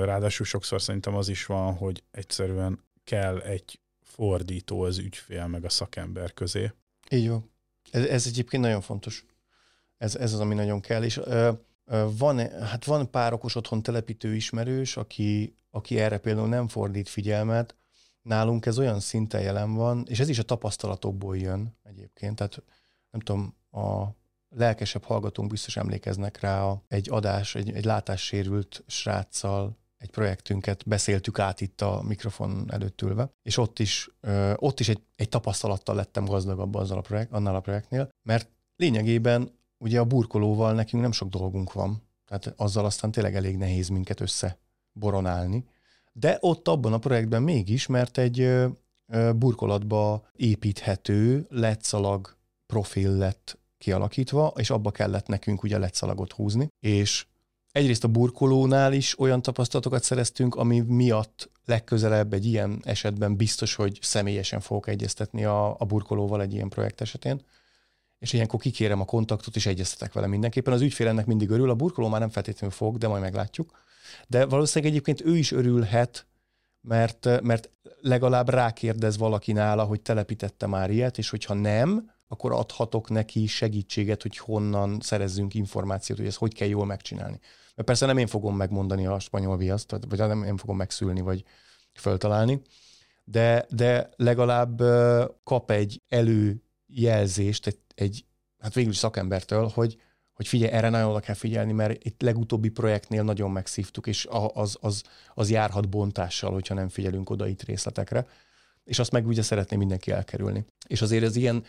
[0.00, 3.80] Ráadásul sokszor szerintem az is van, hogy egyszerűen kell egy
[4.14, 6.72] fordító az ügyfél meg a szakember közé.
[7.10, 7.50] Így van.
[7.90, 9.24] Ez, ez egyébként nagyon fontos.
[9.98, 11.02] Ez, ez az, ami nagyon kell.
[11.02, 11.50] És ö,
[11.84, 17.08] ö, van, hát van pár okos otthon telepítő ismerős, aki, aki erre például nem fordít
[17.08, 17.76] figyelmet.
[18.22, 22.36] Nálunk ez olyan szinten jelen van, és ez is a tapasztalatokból jön egyébként.
[22.36, 22.62] Tehát
[23.10, 24.08] nem tudom, a
[24.48, 31.38] lelkesebb hallgatónk biztos emlékeznek rá a, egy adás, egy, egy látássérült sráccal egy projektünket beszéltük
[31.38, 34.10] át itt a mikrofon előtt ülve, és ott is,
[34.56, 39.50] ott is egy, egy tapasztalattal lettem gazdagabb azzal a projekt, annál a projektnél, mert lényegében
[39.78, 44.20] ugye a burkolóval nekünk nem sok dolgunk van, tehát azzal aztán tényleg elég nehéz minket
[44.20, 44.58] össze
[44.92, 45.64] boronálni,
[46.12, 48.66] de ott abban a projektben mégis, mert egy
[49.36, 52.36] burkolatba építhető letszalag
[52.66, 57.26] profil lett kialakítva, és abba kellett nekünk ugye letszalagot húzni, és
[57.72, 63.98] egyrészt a burkolónál is olyan tapasztalatokat szereztünk, ami miatt legközelebb egy ilyen esetben biztos, hogy
[64.00, 67.40] személyesen fogok egyeztetni a, a burkolóval egy ilyen projekt esetén,
[68.18, 70.72] és ilyenkor kikérem a kontaktot, és egyeztetek vele mindenképpen.
[70.72, 73.80] Az ügyfél ennek mindig örül, a burkoló már nem feltétlenül fog, de majd meglátjuk.
[74.28, 76.26] De valószínűleg egyébként ő is örülhet,
[76.80, 83.10] mert, mert legalább rákérdez valaki nála, hogy telepítette már ilyet, és hogyha nem, akkor adhatok
[83.10, 87.40] neki segítséget, hogy honnan szerezzünk információt, hogy ezt hogy kell jól megcsinálni.
[87.74, 91.44] Mert persze nem én fogom megmondani a spanyol viaszt, vagy nem én fogom megszülni, vagy
[91.92, 92.62] föltalálni,
[93.24, 94.82] de, de legalább
[95.44, 98.24] kap egy előjelzést, egy, egy
[98.58, 99.96] hát végül is szakembertől, hogy,
[100.32, 104.76] hogy figyelj, erre nagyon oda kell figyelni, mert itt legutóbbi projektnél nagyon megszívtuk, és az,
[104.80, 105.02] az,
[105.34, 108.26] az járhat bontással, hogyha nem figyelünk oda itt részletekre.
[108.84, 110.64] És azt meg ugye szeretné mindenki elkerülni.
[110.86, 111.64] És azért ez ilyen,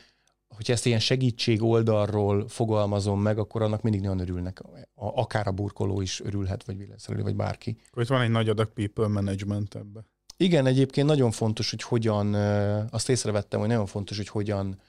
[0.56, 4.60] hogyha ezt ilyen segítség oldalról fogalmazom meg, akkor annak mindig nagyon örülnek.
[4.60, 7.78] A, akár a burkoló is örülhet, vagy villanyszerelő, vagy bárki.
[7.94, 10.06] Itt van egy nagy adag people management ebbe.
[10.38, 12.34] Igen, egyébként nagyon fontos, hogy hogyan,
[12.90, 14.80] azt észrevettem, hogy nagyon fontos, hogy hogyan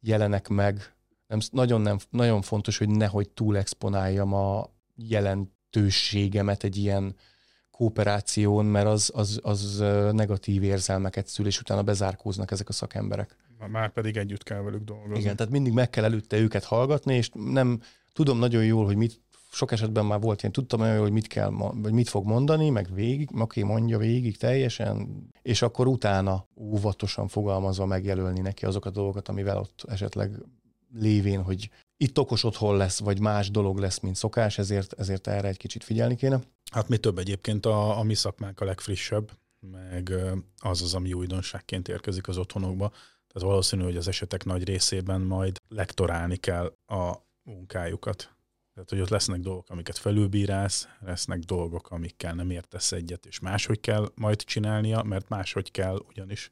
[0.00, 0.94] jelenek meg
[1.30, 7.14] nem, nagyon, nem, nagyon fontos, hogy nehogy túl exponáljam a jelentőségemet egy ilyen
[7.70, 9.78] kooperáción, mert az, az, az
[10.12, 13.36] negatív érzelmeket szül, és utána bezárkóznak ezek a szakemberek.
[13.68, 15.18] Már pedig együtt kell velük dolgozni.
[15.18, 17.80] Igen, tehát mindig meg kell előtte őket hallgatni, és nem
[18.12, 19.20] tudom nagyon jól, hogy mit,
[19.52, 22.94] sok esetben már volt ilyen, tudtam olyan, hogy mit kell, vagy mit fog mondani, meg
[22.94, 29.28] végig, aki mondja végig teljesen, és akkor utána óvatosan fogalmazva megjelölni neki azokat a dolgokat,
[29.28, 30.30] amivel ott esetleg
[30.94, 35.48] lévén, hogy itt okos otthon lesz, vagy más dolog lesz, mint szokás, ezért, ezért erre
[35.48, 36.40] egy kicsit figyelni kéne.
[36.72, 40.12] Hát mi több egyébként a, a mi szakmánk a legfrissebb, meg
[40.56, 42.92] az az, ami újdonságként érkezik az otthonokba.
[43.32, 48.34] Tehát valószínű, hogy az esetek nagy részében majd lektorálni kell a munkájukat.
[48.74, 53.80] Tehát, hogy ott lesznek dolgok, amiket felülbírálsz, lesznek dolgok, amikkel nem értesz egyet, és máshogy
[53.80, 56.50] kell majd csinálnia, mert máshogy kell, ugyanis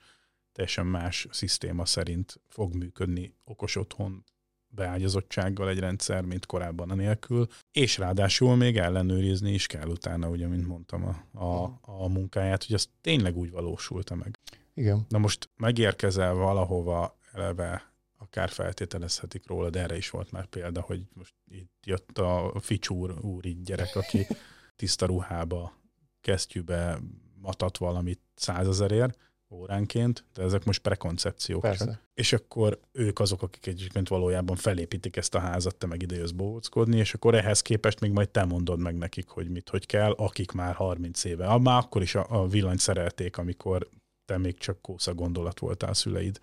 [0.52, 4.24] teljesen más szisztéma szerint fog működni okos otthon
[4.68, 10.46] beágyazottsággal egy rendszer, mint korábban a nélkül, és ráadásul még ellenőrizni is kell utána, ugye,
[10.46, 14.37] mint mondtam, a, a, a munkáját, hogy az tényleg úgy valósulta meg.
[14.78, 15.06] Igen.
[15.08, 21.02] Na most megérkezel valahova eleve, akár feltételezhetik róla, de erre is volt már példa, hogy
[21.12, 24.26] most itt jött a ficsúr úr így gyerek, aki
[24.76, 25.72] tiszta ruhába,
[26.20, 26.98] kesztyűbe
[27.40, 29.18] matat valamit százezerért,
[29.50, 31.60] óránként, de ezek most prekoncepciók.
[31.60, 32.00] Persze.
[32.14, 36.30] És akkor ők azok, akik egyébként valójában felépítik ezt a házat, te meg ide jössz
[36.30, 40.12] bóckodni, és akkor ehhez képest még majd te mondod meg nekik, hogy mit, hogy kell,
[40.12, 41.58] akik már 30 éve.
[41.58, 43.88] Már akkor is a, a villanyt szerelték, amikor
[44.28, 46.40] te még csak kósza gondolat voltál szüleid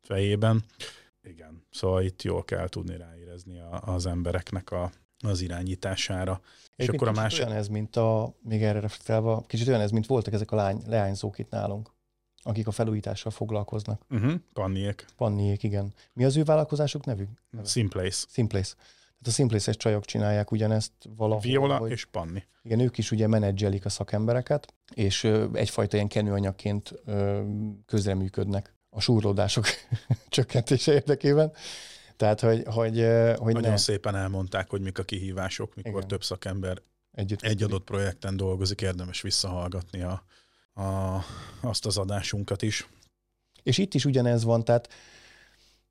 [0.00, 0.64] fejében.
[1.22, 6.40] Igen, szóval itt jól kell tudni ráérezni a, az embereknek a, az irányítására.
[6.76, 7.44] És akkor a másik...
[7.44, 10.82] olyan ez, mint a, még erre reflektálva, kicsit olyan ez, mint voltak ezek a lány,
[10.86, 11.92] leányzók itt nálunk
[12.46, 14.02] akik a felújítással foglalkoznak.
[14.10, 14.34] Uh-huh.
[14.52, 15.06] Panniék.
[15.16, 15.94] Panniék, igen.
[16.12, 17.28] Mi az ő vállalkozásuk nevük?
[17.64, 18.26] Simplace.
[18.30, 18.74] Simplace.
[19.24, 21.40] Tehát a Simplace-es csajok csinálják ugyanezt valahol.
[21.40, 22.42] Viola hogy, és Panni.
[22.62, 26.94] Igen, ők is ugye menedzselik a szakembereket, és egyfajta ilyen kenőanyagként
[27.86, 29.66] közreműködnek a súrlódások
[30.28, 31.52] csökkentése érdekében.
[32.16, 33.06] Tehát, hogy, hogy,
[33.36, 33.76] hogy Nagyon ne.
[33.76, 36.08] szépen elmondták, hogy mik a kihívások, mikor Igen.
[36.08, 36.82] több szakember
[37.12, 40.24] Együtt egy adott projekten dolgozik, érdemes visszahallgatni a,
[40.82, 41.20] a,
[41.60, 42.88] azt az adásunkat is.
[43.62, 44.88] És itt is ugyanez van, tehát,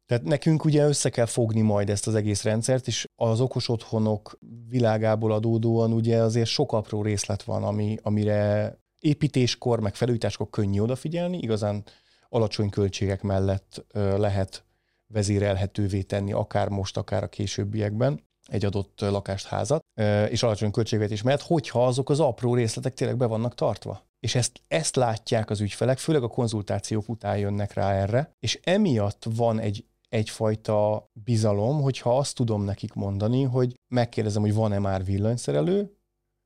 [0.05, 4.39] tehát nekünk ugye össze kell fogni majd ezt az egész rendszert, és az okos otthonok
[4.67, 11.37] világából adódóan ugye azért sok apró részlet van, ami, amire építéskor, meg felújításkor könnyű odafigyelni,
[11.37, 11.83] igazán
[12.29, 14.65] alacsony költségek mellett lehet
[15.07, 19.83] vezérelhetővé tenni, akár most, akár a későbbiekben egy adott lakást, házat,
[20.29, 24.05] és alacsony költségvetés mellett, hogyha azok az apró részletek tényleg be vannak tartva.
[24.19, 29.25] És ezt, ezt látják az ügyfelek, főleg a konzultációk után jönnek rá erre, és emiatt
[29.35, 35.97] van egy egyfajta bizalom, hogyha azt tudom nekik mondani, hogy megkérdezem, hogy van-e már villanyszerelő,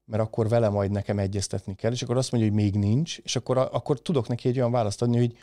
[0.05, 3.35] mert akkor vele majd nekem egyeztetni kell, és akkor azt mondja, hogy még nincs, és
[3.35, 5.37] akkor, akkor tudok neki egy olyan választ adni, hogy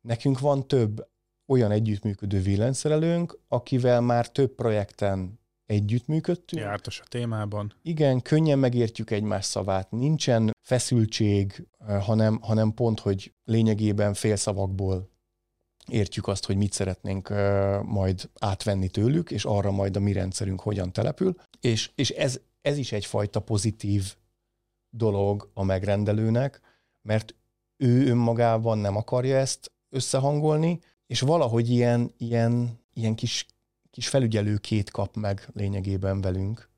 [0.00, 1.08] nekünk van több
[1.46, 6.62] olyan együttműködő villanyszerelőnk, akivel már több projekten együttműködtünk.
[6.62, 7.72] Jártas a témában.
[7.82, 15.13] Igen, könnyen megértjük egymás szavát, nincsen feszültség, eh, hanem, hanem pont, hogy lényegében félszavakból
[15.88, 17.28] értjük azt, hogy mit szeretnénk
[17.82, 21.34] majd átvenni tőlük, és arra majd a mi rendszerünk hogyan települ.
[21.60, 24.14] És, és ez, ez is egyfajta pozitív
[24.90, 26.60] dolog a megrendelőnek,
[27.02, 27.34] mert
[27.76, 33.46] ő önmagában nem akarja ezt összehangolni, és valahogy ilyen, ilyen, ilyen kis
[33.94, 36.68] kis felügyelőkét kap meg lényegében velünk,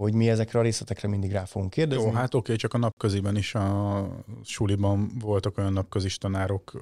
[0.00, 2.04] hogy mi ezekre a részletekre mindig rá fogunk kérdezni.
[2.04, 4.08] Jó, hát oké, csak a napköziben is a
[4.42, 6.80] suliban voltak olyan napközis tanárok,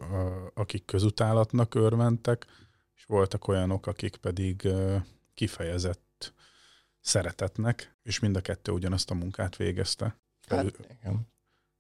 [0.55, 2.47] akik közutálatnak örventek,
[2.97, 4.69] és voltak olyanok, akik pedig
[5.35, 6.33] kifejezett
[7.01, 10.17] szeretetnek, és mind a kettő ugyanazt a munkát végezte.
[10.49, 11.29] Hát, igen.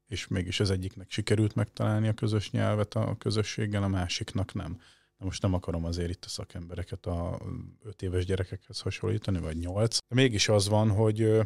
[0.06, 4.80] És mégis az egyiknek sikerült megtalálni a közös nyelvet a közösséggel, a másiknak nem.
[5.18, 7.40] De most nem akarom azért itt a szakembereket a
[7.82, 9.98] 5 éves gyerekekhez hasonlítani, vagy 8.
[10.08, 11.40] De mégis az van, hogy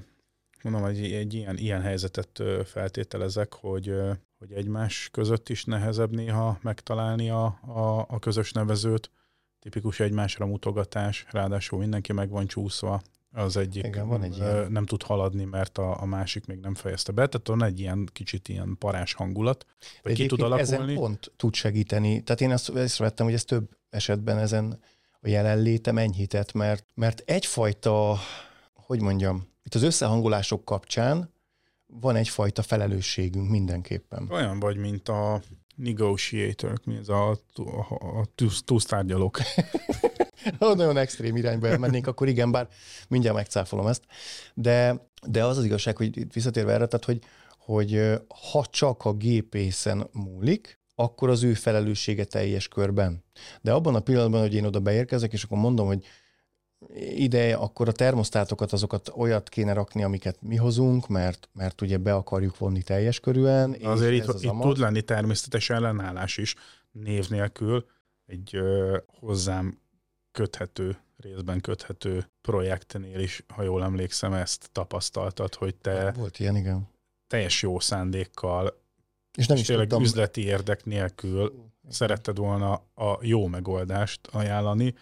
[0.62, 3.94] mondom, egy, egy ilyen, ilyen helyzetet feltételezek, hogy,
[4.38, 9.10] hogy egymás között is nehezebb néha megtalálni a, a, a közös nevezőt,
[9.58, 14.72] tipikus egymásra mutogatás, ráadásul mindenki meg van csúszva, az egyik Igen, van egy ilyen.
[14.72, 18.08] nem tud haladni, mert a, a másik még nem fejezte be, tehát van egy ilyen
[18.12, 19.66] kicsit ilyen parás hangulat,
[20.02, 20.82] vagy ki tud alakulni.
[20.82, 22.22] Ezen pont tud segíteni.
[22.22, 24.80] Tehát én azt észrevettem, hogy ez több esetben ezen
[25.20, 28.18] a jelenlétem enyhített, mert, mert egyfajta,
[28.74, 31.30] hogy mondjam, itt az összehangolások kapcsán
[31.86, 34.28] van egyfajta felelősségünk mindenképpen.
[34.30, 35.40] Olyan vagy, mint a
[35.74, 38.28] negotiator, mi ez a, a, a
[40.74, 42.68] nagyon extrém irányba elmennénk, akkor igen, bár
[43.08, 44.02] mindjárt megcáfolom ezt.
[44.54, 47.18] De, de az az igazság, hogy visszatérve erre, tehát, hogy,
[47.58, 48.00] hogy
[48.50, 53.24] ha csak a gépészen múlik, akkor az ő felelőssége teljes körben.
[53.60, 56.04] De abban a pillanatban, hogy én oda beérkezek, és akkor mondom, hogy
[56.94, 62.14] ide, akkor a termosztátokat, azokat olyat kéne rakni, amiket mi hozunk, mert, mert ugye be
[62.14, 63.76] akarjuk vonni teljes körűen.
[63.82, 66.54] Azért itt, az itt tud lenni természetes ellenállás is
[66.90, 67.84] név nélkül.
[68.26, 69.80] Egy ö, hozzám
[70.32, 76.88] köthető, részben köthető projektnél is, ha jól emlékszem, ezt tapasztaltad, hogy te Volt ilyen, igen.
[77.26, 78.80] teljes jó szándékkal,
[79.38, 80.06] és nem és is tényleg tudtam.
[80.06, 84.94] üzleti érdek nélkül szeretted volna a jó megoldást ajánlani,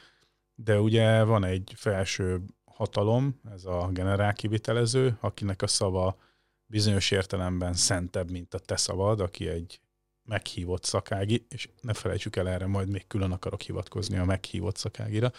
[0.64, 6.18] de ugye van egy felső hatalom, ez a generál kivitelező, akinek a szava
[6.66, 9.80] bizonyos értelemben szentebb, mint a te szavad, aki egy
[10.22, 15.32] meghívott szakági, és ne felejtsük el erre, majd még külön akarok hivatkozni a meghívott szakágira,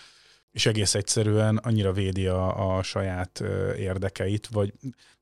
[0.52, 3.40] és egész egyszerűen annyira védi a, a saját
[3.78, 4.74] érdekeit, vagy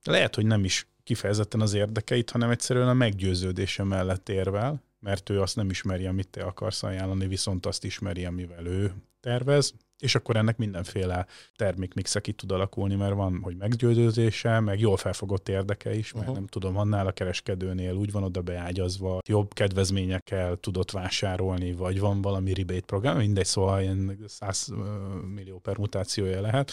[0.03, 5.41] lehet, hogy nem is kifejezetten az érdekeit, hanem egyszerűen a meggyőződése mellett érvel, mert ő
[5.41, 10.35] azt nem ismeri, amit te akarsz ajánlani, viszont azt ismeri, amivel ő tervez, és akkor
[10.35, 16.11] ennek mindenféle termékmixe ki tud alakulni, mert van, hogy meggyőződése, meg jól felfogott érdeke is,
[16.11, 16.35] mert uh-huh.
[16.35, 22.21] nem tudom, annál a kereskedőnél úgy van oda beágyazva, jobb kedvezményekkel tudott vásárolni, vagy van
[22.21, 24.71] valami rebate program, mindegy, szóval ilyen 100
[25.33, 26.71] millió permutációja lehet.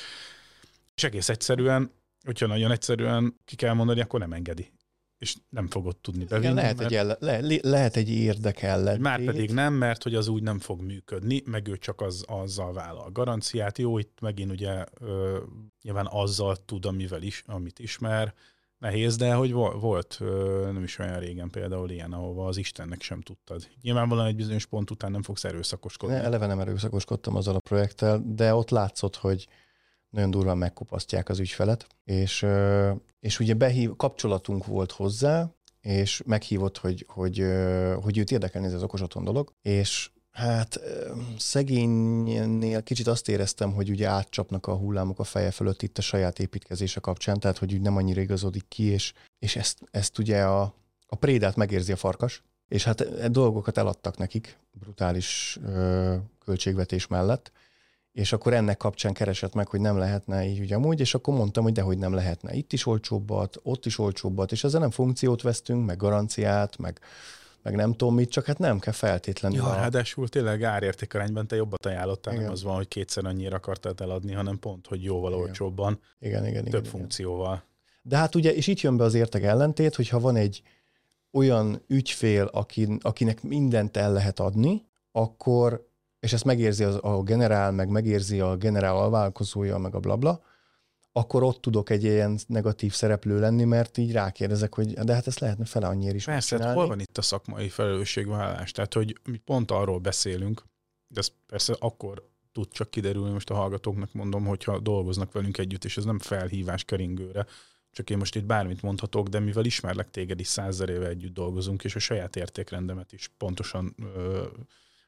[0.95, 1.91] És egész egyszerűen,
[2.25, 4.71] hogyha nagyon egyszerűen ki kell mondani, akkor nem engedi
[5.19, 6.45] és nem fogod tudni bevinni.
[6.45, 6.91] Igen, lehet, mert...
[6.91, 9.01] egy elle, le, lehet egy érdek ellen.
[9.01, 12.73] Már pedig nem, mert hogy az úgy nem fog működni, meg ő csak az, azzal
[12.73, 13.79] vállal garanciát.
[13.79, 15.39] Jó, itt megint ugye ö,
[15.83, 18.35] nyilván azzal tud, amivel is, amit ismer,
[18.79, 23.21] nehéz, de hogy volt ö, nem is olyan régen például ilyen, ahova az Istennek sem
[23.21, 23.69] tudtad.
[23.83, 26.15] Nyilvánvalóan egy bizonyos pont után nem fogsz erőszakoskodni.
[26.15, 29.49] Ne, eleve nem erőszakoskodtam azzal a projekttel, de ott látszott, hogy
[30.11, 32.47] nagyon durván megkopasztják az ügyfelet, és,
[33.27, 37.45] és ugye behív, kapcsolatunk volt hozzá, és meghívott, hogy, hogy,
[38.03, 40.81] hogy őt érdekelni ez az okos otthon dolog, és hát
[41.39, 46.39] szegénynél kicsit azt éreztem, hogy ugye átcsapnak a hullámok a feje fölött itt a saját
[46.39, 50.75] építkezése kapcsán, tehát hogy úgy nem annyira igazodik ki, és, és ezt, ezt ugye a,
[51.07, 57.53] a prédát megérzi a farkas, és hát e, dolgokat eladtak nekik brutális ö, költségvetés mellett,
[58.17, 61.63] és akkor ennek kapcsán keresett meg, hogy nem lehetne így ugye amúgy, és akkor mondtam,
[61.63, 62.55] hogy dehogy nem lehetne.
[62.55, 67.01] Itt is olcsóbbat, ott is olcsóbbat, és ezzel nem funkciót vesztünk, meg garanciát, meg,
[67.63, 69.59] meg nem tudom mit, csak hát nem kell feltétlenül.
[69.59, 69.75] Ja, a...
[69.75, 72.45] ráadásul tényleg árértékarányban te jobbat ajánlottál, igen.
[72.45, 75.45] nem az van, hogy kétszer annyira akartál eladni, hanem pont, hogy jóval igen.
[75.45, 77.53] olcsóbban, igen, igen, több igen, funkcióval.
[77.53, 77.65] Igen.
[78.03, 80.63] De hát ugye, és itt jön be az értek ellentét, hogyha van egy
[81.33, 85.87] olyan ügyfél, akin, akinek mindent el lehet adni, akkor
[86.27, 90.43] és ezt megérzi az, a generál, meg megérzi a generál alvállalkozója, meg a blabla,
[91.13, 95.39] akkor ott tudok egy ilyen negatív szereplő lenni, mert így rákérdezek, hogy de hát ezt
[95.39, 98.73] lehetne fele annyira is Persze, hát hol van itt a szakmai felelősségvállalás?
[98.73, 100.63] Tehát, hogy mi pont arról beszélünk,
[101.09, 105.85] de ez persze akkor tud csak kiderülni, most a hallgatóknak mondom, hogyha dolgoznak velünk együtt,
[105.85, 107.47] és ez nem felhívás keringőre,
[107.91, 111.85] csak én most itt bármit mondhatok, de mivel ismerlek téged is százer éve együtt dolgozunk,
[111.85, 114.45] és a saját értékrendemet is pontosan ö,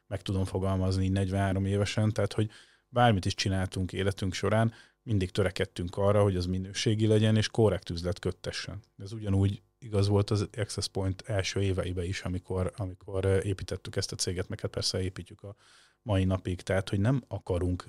[0.09, 2.49] meg tudom fogalmazni 43 évesen, tehát hogy
[2.87, 8.19] bármit is csináltunk életünk során, mindig törekedtünk arra, hogy az minőségi legyen, és korrekt üzlet
[8.19, 8.79] köttessen.
[8.97, 14.15] Ez ugyanúgy igaz volt az Access Point első éveiben is, amikor, amikor építettük ezt a
[14.15, 15.55] céget, meg hát persze építjük a
[16.01, 17.85] mai napig, tehát hogy nem akarunk,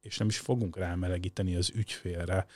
[0.00, 2.46] és nem is fogunk rámelegíteni az ügyfélre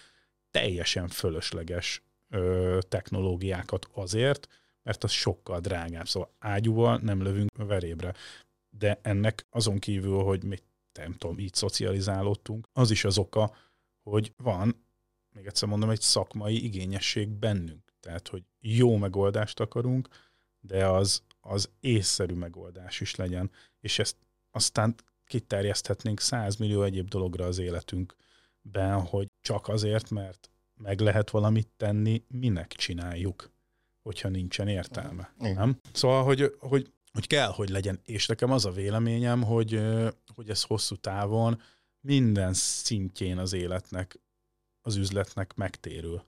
[0.50, 4.48] teljesen fölösleges ö, technológiákat azért,
[4.82, 6.08] mert az sokkal drágább.
[6.08, 8.14] Szóval ágyúval nem lövünk verébre
[8.78, 13.54] de ennek azon kívül, hogy még nem tudom, így szocializálódtunk, az is az oka,
[14.02, 14.84] hogy van,
[15.34, 17.92] még egyszer mondom, egy szakmai igényesség bennünk.
[18.00, 20.08] Tehát, hogy jó megoldást akarunk,
[20.60, 23.50] de az, az észszerű megoldás is legyen.
[23.80, 24.16] És ezt
[24.50, 31.68] aztán kiterjeszthetnénk 100 millió egyéb dologra az életünkben, hogy csak azért, mert meg lehet valamit
[31.76, 33.50] tenni, minek csináljuk,
[34.02, 35.34] hogyha nincsen értelme.
[35.38, 35.54] Igen.
[35.54, 35.80] Nem?
[35.92, 38.00] Szóval, hogy, hogy, hogy kell, hogy legyen.
[38.04, 39.80] És nekem az a véleményem, hogy,
[40.34, 41.60] hogy ez hosszú távon
[42.00, 44.20] minden szintjén az életnek,
[44.80, 46.24] az üzletnek megtérül.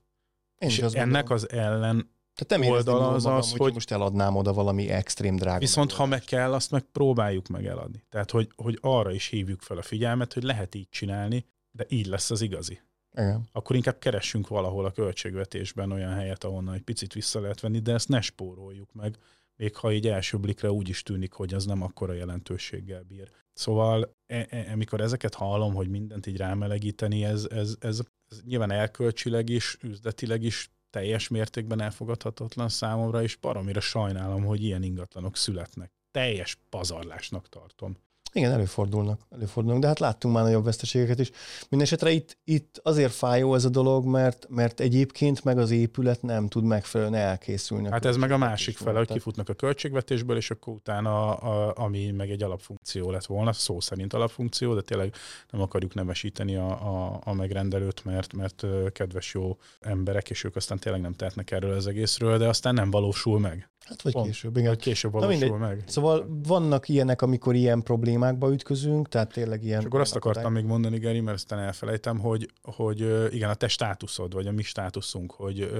[0.57, 0.95] Én És ennek
[1.27, 1.31] gondolom.
[1.31, 5.35] az ellen Tehát nem oldala az magam, az, hogy, hogy- most eladnám oda valami extrém
[5.35, 5.59] drága.
[5.59, 6.29] Viszont ha meg megoldást.
[6.29, 8.03] kell, azt meg próbáljuk meg eladni.
[8.09, 12.05] Tehát, hogy, hogy arra is hívjuk fel a figyelmet, hogy lehet így csinálni, de így
[12.05, 12.79] lesz az igazi.
[13.13, 13.49] Igen.
[13.51, 17.93] Akkor inkább keressünk valahol a költségvetésben olyan helyet, ahonnan egy picit vissza lehet venni, de
[17.93, 19.17] ezt ne spóroljuk meg,
[19.55, 23.31] még ha így első blikre úgy is tűnik, hogy az nem akkora jelentőséggel bír.
[23.53, 28.71] Szóval, e- e- amikor ezeket hallom, hogy mindent így rámelegíteni, ez, ez, ez, ez nyilván
[28.71, 35.91] elkölcsileg is, üzletileg is teljes mértékben elfogadhatatlan számomra, és baromira sajnálom, hogy ilyen ingatlanok születnek.
[36.11, 37.97] Teljes pazarlásnak tartom.
[38.35, 41.31] Igen, előfordulnak, előfordulnak, de hát láttunk már nagyobb veszteségeket is.
[41.69, 46.47] Mindenesetre itt, itt azért fájó ez a dolog, mert, mert egyébként meg az épület nem
[46.47, 47.89] tud megfelelően elkészülni.
[47.91, 52.11] Hát ez meg a másik fele, hogy kifutnak a költségvetésből, és akkor utána, a, ami
[52.11, 55.13] meg egy alapfunkció lett volna, szó szerint alapfunkció, de tényleg
[55.49, 60.79] nem akarjuk nevesíteni a, a, a megrendelőt, mert, mert kedves jó emberek, és ők aztán
[60.79, 63.69] tényleg nem tehetnek erről az egészről, de aztán nem valósul meg.
[63.85, 64.25] Hát vagy Pont.
[64.25, 64.69] később, igen.
[64.69, 65.59] Vagy később Na valósul mindegy.
[65.59, 65.83] meg.
[65.87, 69.79] Szóval vannak ilyenek, amikor ilyen problémákba ütközünk, tehát tényleg ilyen...
[69.79, 72.99] És akkor azt akartam akadály- még mondani, Geri, mert aztán elfelejtem, hogy, hogy
[73.33, 75.71] igen, a te státuszod, vagy a mi státuszunk, hogy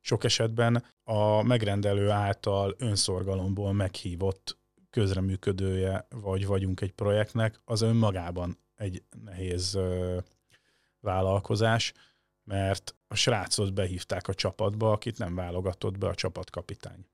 [0.00, 4.58] sok esetben a megrendelő által önszorgalomból meghívott
[4.90, 9.78] közreműködője vagy vagyunk egy projektnek, az önmagában egy nehéz
[11.00, 11.92] vállalkozás,
[12.44, 17.06] mert a srácot behívták a csapatba, akit nem válogatott be a csapatkapitány.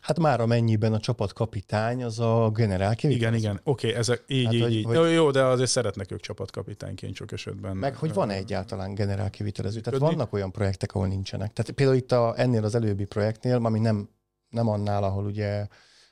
[0.00, 4.54] Hát már amennyiben a csapatkapitány az a generál Igen, igen, oké, okay, ezek így, Hát,
[4.54, 4.84] így, hogy- így.
[4.84, 7.76] hogy- Jó, jó, de azért szeretnek ők csapatkapitányként sok esetben.
[7.76, 9.80] Meg hogy van egyáltalán generál kivitelező.
[9.80, 10.16] Tehát Működni?
[10.16, 11.52] vannak olyan projektek, ahol nincsenek.
[11.52, 14.08] Tehát például itt a, ennél az előbbi projektnél, ami nem,
[14.48, 15.66] nem annál, ahol ugye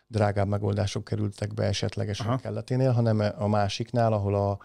[0.06, 2.36] drágább megoldások kerültek be esetlegesen Aha.
[2.36, 4.58] kelleténél, hanem a másiknál, ahol a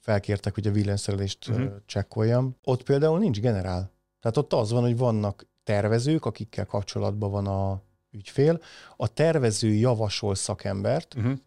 [0.00, 1.70] felkértek, hogy a villanyszerelést uh-huh.
[1.86, 2.56] csekkoljam.
[2.64, 3.92] Ott például nincs generál.
[4.20, 7.82] Tehát ott az van, hogy vannak tervezők, akikkel kapcsolatban van a
[8.18, 8.60] ügyfél.
[8.96, 11.38] A tervező javasol szakembert, Uh-huh.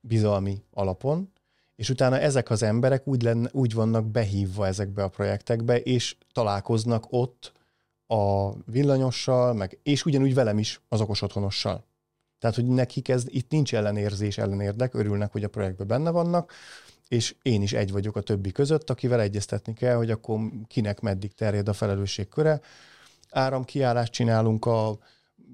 [0.00, 1.32] bizalmi alapon,
[1.76, 7.06] és utána ezek az emberek úgy, lenne, úgy vannak behívva ezekbe a projektekbe, és találkoznak
[7.08, 7.52] ott
[8.06, 11.84] a villanyossal, meg, és ugyanúgy velem is, az okos otthonossal.
[12.38, 16.52] Tehát, hogy nekik ez, itt nincs ellenérzés, ellenérdek, örülnek, hogy a projektben benne vannak,
[17.08, 21.34] és én is egy vagyok a többi között, akivel egyeztetni kell, hogy akkor kinek meddig
[21.34, 22.60] terjed a felelősség köre.
[23.30, 24.98] Áramkiállást csinálunk a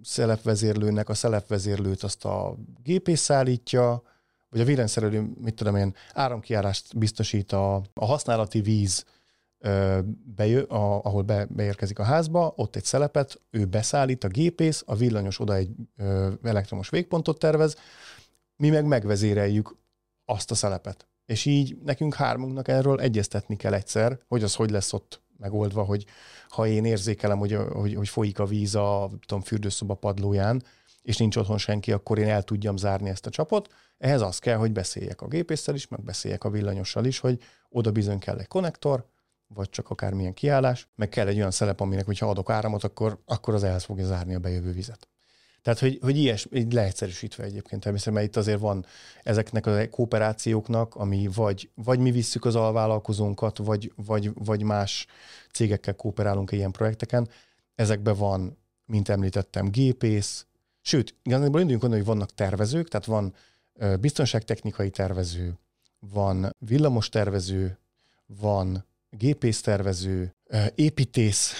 [0.03, 4.03] szelepvezérlőnek, a szelepvezérlőt azt a gépész szállítja,
[4.49, 9.05] vagy a villanyszerelő, mit tudom én, áramkiállást biztosít a, a használati víz,
[10.37, 14.95] bejö, a, ahol be, beérkezik a házba, ott egy szelepet, ő beszállít, a gépész, a
[14.95, 17.77] villanyos oda egy ö, elektromos végpontot tervez,
[18.57, 19.77] mi meg megvezéreljük
[20.25, 21.07] azt a szelepet.
[21.27, 26.05] És így nekünk hármunknak erről egyeztetni kell egyszer, hogy az hogy lesz ott megoldva, hogy
[26.49, 30.63] ha én érzékelem, hogy, hogy, hogy folyik a víz a tudom, fürdőszoba padlóján,
[31.03, 33.69] és nincs otthon senki, akkor én el tudjam zárni ezt a csapot.
[33.99, 37.91] Ehhez az kell, hogy beszéljek a gépészsel is, meg beszéljek a villanyossal is, hogy oda
[37.91, 39.07] bizony kell egy konnektor,
[39.55, 43.55] vagy csak akármilyen kiállás, meg kell egy olyan szelep, aminek, hogyha adok áramot, akkor, akkor
[43.55, 45.10] az ehhez fogja zárni a bejövő vizet.
[45.63, 48.87] Tehát, hogy, hogy ilyes, így leegyszerűsítve egyébként természetesen, mert itt azért van
[49.23, 55.07] ezeknek a kooperációknak, ami vagy, vagy mi visszük az alvállalkozónkat, vagy, vagy, vagy más
[55.53, 57.29] cégekkel kooperálunk ilyen projekteken.
[57.75, 60.47] Ezekben van, mint említettem, gépész,
[60.81, 63.35] sőt, igazából induljunk onnan, hogy vannak tervezők, tehát van
[64.01, 65.59] biztonságtechnikai tervező,
[65.99, 67.79] van villamos tervező,
[68.27, 70.35] van gépész tervező,
[70.75, 71.53] építész,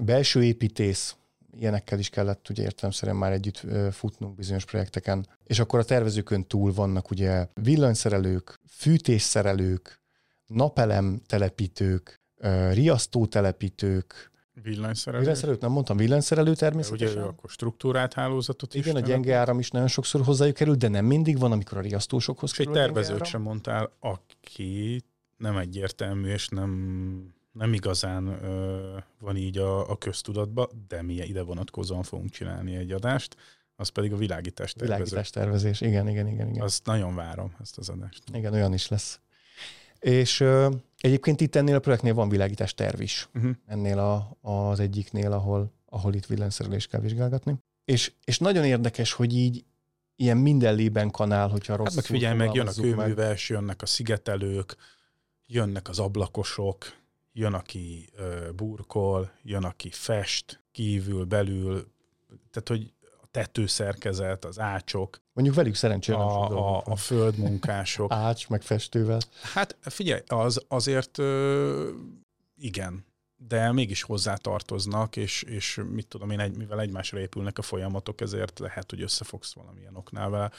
[0.00, 1.16] belső építész,
[1.58, 5.26] ilyenekkel is kellett ugye értelemszerűen már együtt futnunk bizonyos projekteken.
[5.44, 10.00] És akkor a tervezőkön túl vannak ugye villanyszerelők, fűtésszerelők,
[10.46, 12.20] napelem telepítők,
[12.72, 14.30] riasztó telepítők,
[14.62, 15.22] Villanyszerelő.
[15.22, 17.18] villanyszerelőt nem mondtam, villanyszerelő Ugye természetesen.
[17.18, 18.80] ő akkor struktúrát hálózatot is.
[18.80, 19.24] Igen, a telepít.
[19.24, 22.58] gyenge áram is nagyon sokszor hozzájuk kerül, de nem mindig van, amikor a riasztósokhoz És
[22.58, 25.02] egy kerül a gyenge tervezőt sem mondtál, aki
[25.36, 31.42] nem egyértelmű, és nem, nem igazán ö, van így a, a köztudatban, de mi ide
[31.42, 33.36] vonatkozóan fogunk csinálni egy adást,
[33.76, 34.94] az pedig a világítás tervező.
[34.94, 36.48] Világítás tervezés, igen, igen, igen.
[36.48, 36.62] igen.
[36.62, 38.22] Azt nagyon várom, ezt az adást.
[38.32, 39.20] Igen, olyan is lesz.
[40.00, 43.28] És ö, egyébként itt ennél a projektnél van világítás terv is.
[43.34, 43.52] Uh-huh.
[43.66, 47.58] Ennél a, az egyiknél, ahol, ahol itt villanyszerelést kell vizsgálgatni.
[47.84, 49.64] És, és nagyon érdekes, hogy így,
[50.16, 53.58] ilyen minden lében kanál, hogyha rossz Hát meg figyelj meg, jön a kőműves, meg.
[53.58, 54.76] jönnek a szigetelők,
[55.46, 57.01] jönnek az ablakosok,
[57.32, 58.08] jön, aki
[58.56, 61.90] burkol, jön, aki fest, kívül, belül,
[62.50, 65.20] tehát, hogy a tetőszerkezet, az ácsok.
[65.32, 68.12] Mondjuk velük szerencsére a, a, a földmunkások.
[68.26, 69.20] Ács, meg festővel.
[69.52, 71.18] Hát figyelj, az azért
[72.56, 73.04] igen,
[73.48, 78.20] de mégis hozzá tartoznak, és, és mit tudom én, egy, mivel egymásra épülnek a folyamatok,
[78.20, 80.50] ezért lehet, hogy össze fogsz valamilyen oknál vele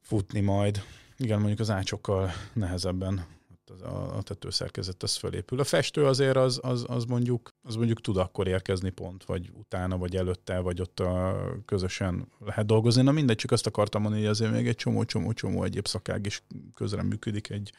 [0.00, 0.82] futni majd.
[1.16, 3.26] Igen, mondjuk az ácsokkal nehezebben
[3.70, 5.60] az a, a tetőszerkezet az fölépül.
[5.60, 9.98] A festő azért az, az, az, mondjuk, az mondjuk tud akkor érkezni pont, vagy utána,
[9.98, 13.02] vagy előtte, vagy ott a, közösen lehet dolgozni.
[13.02, 16.42] Na mindegy, csak azt akartam mondani, hogy azért még egy csomó-csomó-csomó egyéb szakág is
[16.74, 17.72] közre működik egy,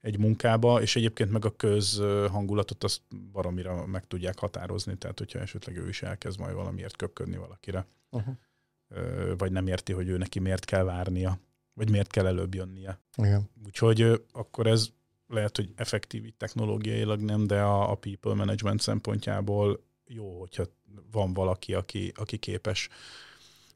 [0.00, 3.00] egy munkába, és egyébként meg a közhangulatot azt
[3.32, 8.34] baromira meg tudják határozni, tehát hogyha esetleg ő is elkezd majd valamiért köpködni valakire, uh-huh.
[9.38, 11.38] vagy nem érti, hogy ő neki miért kell várnia,
[11.72, 13.00] vagy miért kell előbb jönnie.
[13.16, 13.50] Igen.
[13.64, 14.88] Úgyhogy akkor ez
[15.30, 20.64] lehet, hogy effektív technológiailag nem, de a, a people management szempontjából jó, hogyha
[21.10, 22.88] van valaki, aki, aki képes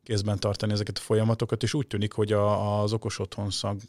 [0.02, 3.80] kézben tartani ezeket a folyamatokat, és úgy tűnik, hogy a, az okos otthon szag,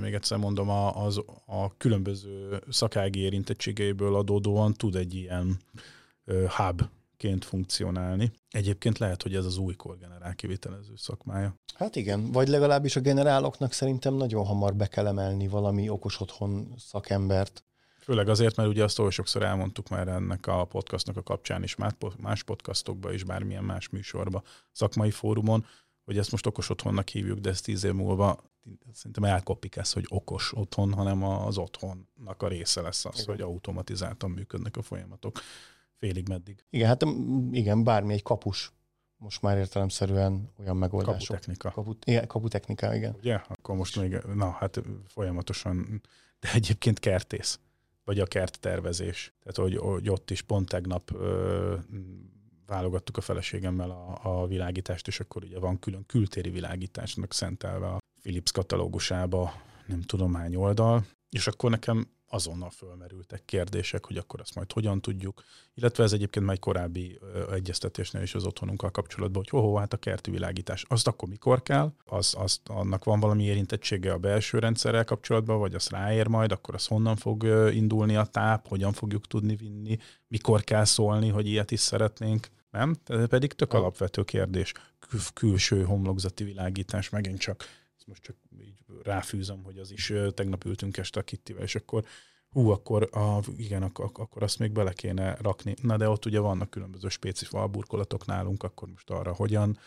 [0.00, 5.60] még egyszer mondom, a, az, a különböző szakági érintettségeiből adódóan tud egy ilyen
[6.48, 6.82] hub
[7.16, 8.32] ként funkcionálni.
[8.56, 11.54] Egyébként lehet, hogy ez az újkor generál kivitelező szakmája.
[11.74, 16.74] Hát igen, vagy legalábbis a generáloknak szerintem nagyon hamar be kell emelni valami okos otthon
[16.78, 17.64] szakembert.
[18.00, 21.76] Főleg azért, mert ugye azt oly sokszor elmondtuk már ennek a podcastnak a kapcsán is,
[22.18, 24.42] más podcastokban is, bármilyen más műsorban,
[24.72, 25.66] szakmai fórumon,
[26.04, 28.42] hogy ezt most okos otthonnak hívjuk, de ezt tíz év múlva
[28.92, 33.26] szerintem elkopik ezt, hogy okos otthon, hanem az otthonnak a része lesz az, Igen.
[33.26, 35.40] hogy automatizáltan működnek a folyamatok
[35.98, 36.64] félig meddig.
[36.70, 37.02] Igen, hát
[37.50, 38.74] igen, bármi egy kapus
[39.18, 41.18] most már értelemszerűen olyan megoldások.
[41.18, 41.70] Kaputechnika.
[41.70, 43.14] Kapu, igen, kaputechnika, igen.
[43.18, 43.34] Ugye?
[43.34, 46.02] Akkor most még, na hát folyamatosan,
[46.40, 47.58] de egyébként kertész,
[48.04, 49.34] vagy a kerttervezés.
[49.40, 51.76] Tehát, hogy, hogy ott is pont tegnap ö,
[52.66, 57.98] válogattuk a feleségemmel a, a világítást, és akkor ugye van külön kültéri világításnak szentelve a
[58.22, 59.52] Philips katalógusába,
[59.86, 65.00] nem tudom hány oldal, és akkor nekem azonnal fölmerültek kérdések, hogy akkor azt majd hogyan
[65.00, 65.42] tudjuk,
[65.74, 67.18] illetve ez egyébként már egy korábbi
[67.52, 71.92] egyeztetésnél is az otthonunkkal kapcsolatban, hogy ho, hát a kerti világítás, azt akkor mikor kell,
[72.04, 76.74] az, azt, annak van valami érintettsége a belső rendszerrel kapcsolatban, vagy az ráér majd, akkor
[76.74, 81.70] az honnan fog indulni a táp, hogyan fogjuk tudni vinni, mikor kell szólni, hogy ilyet
[81.70, 82.96] is szeretnénk, nem?
[83.06, 84.72] Ez pedig tök alapvető kérdés.
[85.08, 87.64] Kül- külső homlokzati világítás megint csak
[88.06, 92.04] most csak így ráfűzöm, hogy az is tegnap ültünk este a Kittivel, és akkor
[92.50, 95.74] hú, akkor a, igen, akkor, akkor azt még bele kéne rakni.
[95.82, 99.78] Na de ott ugye vannak különböző specifal burkolatok nálunk, akkor most arra hogyan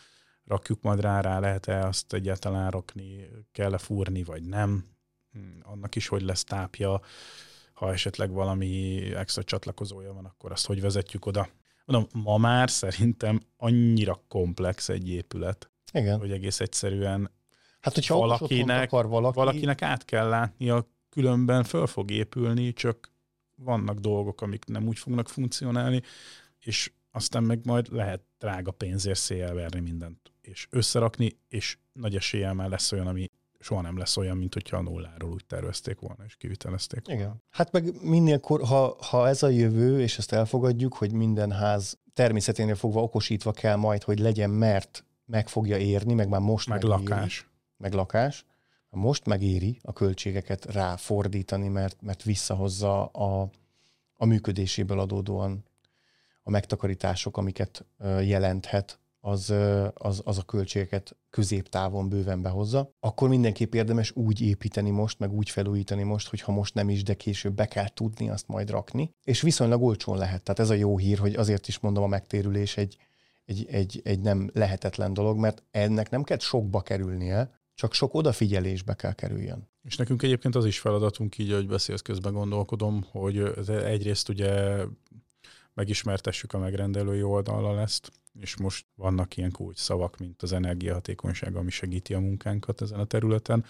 [0.44, 4.84] rakjuk majd rá, rá lehet-e azt egyáltalán rakni, kell-e fúrni, vagy nem.
[5.32, 7.00] Hmm, annak is, hogy lesz tápja,
[7.72, 11.48] ha esetleg valami extra csatlakozója van, akkor azt hogy vezetjük oda.
[11.84, 16.18] Mondom, ma már szerintem annyira komplex egy épület, Igen.
[16.18, 17.30] hogy egész egyszerűen
[17.80, 19.38] Hát, hogyha valakinek, akar valaki...
[19.38, 23.12] valakinek át kell látnia, különben föl fog épülni, csak
[23.54, 26.02] vannak dolgok, amik nem úgy fognak funkcionálni,
[26.58, 32.54] és aztán meg majd lehet drága pénzért széjjel verni mindent, és összerakni, és nagy eséllyel
[32.54, 36.24] már lesz olyan, ami soha nem lesz olyan, mint hogyha a nulláról úgy tervezték volna,
[36.24, 37.20] és kivitelezték volna.
[37.20, 37.42] Igen.
[37.50, 41.98] Hát meg minél, kor, ha, ha ez a jövő, és ezt elfogadjuk, hogy minden ház
[42.14, 46.82] természeténél fogva okosítva kell majd, hogy legyen, mert meg fogja érni, meg már most meg
[46.82, 47.49] lakás
[47.80, 48.44] meg lakás,
[48.90, 53.50] most megéri a költségeket ráfordítani, mert, mert visszahozza a,
[54.16, 55.64] a működéséből adódóan
[56.42, 57.84] a megtakarítások, amiket
[58.20, 59.54] jelenthet, az,
[59.94, 65.50] az, az a költségeket középtávon bőven behozza, akkor mindenképp érdemes úgy építeni most, meg úgy
[65.50, 69.14] felújítani most, hogy ha most nem is, de később be kell tudni azt majd rakni.
[69.24, 70.42] És viszonylag olcsón lehet.
[70.42, 72.96] Tehát ez a jó hír, hogy azért is mondom, a megtérülés egy,
[73.44, 78.94] egy, egy, egy nem lehetetlen dolog, mert ennek nem kell sokba kerülnie, csak sok odafigyelésbe
[78.94, 79.68] kell kerüljön.
[79.82, 84.84] És nekünk egyébként az is feladatunk így, hogy beszélsz közben gondolkodom, hogy egyrészt ugye
[85.74, 91.70] megismertessük a megrendelői oldallal ezt, és most vannak ilyen kulcs szavak, mint az energiahatékonyság, ami
[91.70, 93.64] segíti a munkánkat ezen a területen,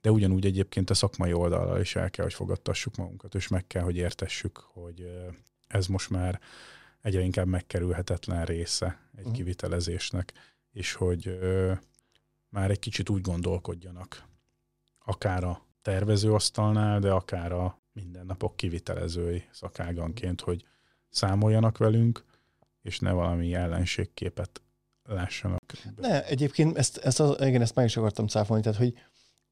[0.00, 3.82] de ugyanúgy egyébként a szakmai oldallal is el kell, hogy fogadtassuk magunkat, és meg kell,
[3.82, 5.10] hogy értessük, hogy
[5.66, 6.40] ez most már
[7.00, 9.34] egyre inkább megkerülhetetlen része egy uh-huh.
[9.34, 10.32] kivitelezésnek,
[10.72, 11.38] és hogy
[12.50, 14.24] már egy kicsit úgy gondolkodjanak,
[14.98, 20.64] akár a tervezőasztalnál, de akár a mindennapok kivitelezői szakáganként, hogy
[21.08, 22.24] számoljanak velünk,
[22.82, 24.62] és ne valami ellenségképet
[25.02, 25.60] lássanak.
[25.96, 28.94] Ne, egyébként ezt, ezt, az, igen, ezt meg is akartam cáfolni, tehát hogy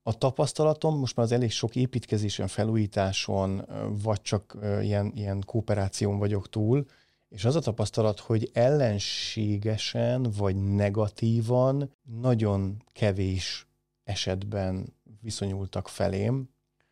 [0.03, 3.65] a tapasztalatom most már az elég sok építkezésen, felújításon,
[4.03, 6.87] vagy csak ilyen, ilyen kooperáción vagyok túl,
[7.29, 13.67] és az a tapasztalat, hogy ellenségesen vagy negatívan nagyon kevés
[14.05, 16.49] esetben viszonyultak felém,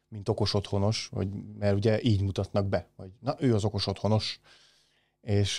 [0.08, 1.28] mint okos otthonos, hogy,
[1.58, 4.40] mert ugye így mutatnak be, hogy na, ő az okos otthonos.
[5.20, 5.58] És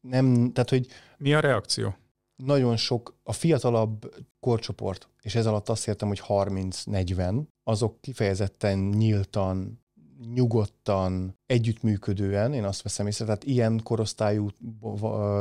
[0.00, 0.86] nem, tehát, hogy...
[1.18, 1.96] Mi a reakció?
[2.36, 9.85] Nagyon sok, a fiatalabb korcsoport, és ez alatt azt értem, hogy 30-40, azok kifejezetten nyíltan,
[10.34, 14.48] nyugodtan, együttműködően, én azt veszem észre, tehát ilyen korosztályú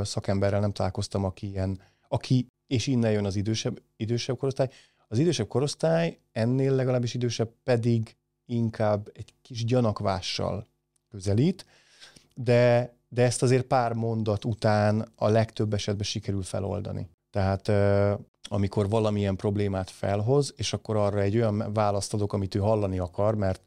[0.03, 4.69] szakemberrel nem találkoztam, aki ilyen, aki, és innen jön az idősebb, idősebb korosztály,
[5.07, 8.15] az idősebb korosztály, ennél legalábbis idősebb pedig
[8.45, 10.67] inkább egy kis gyanakvással
[11.11, 11.65] közelít,
[12.35, 17.09] de, de ezt azért pár mondat után a legtöbb esetben sikerül feloldani.
[17.31, 17.71] Tehát
[18.47, 23.35] amikor valamilyen problémát felhoz, és akkor arra egy olyan választ adok, amit ő hallani akar,
[23.35, 23.61] mert,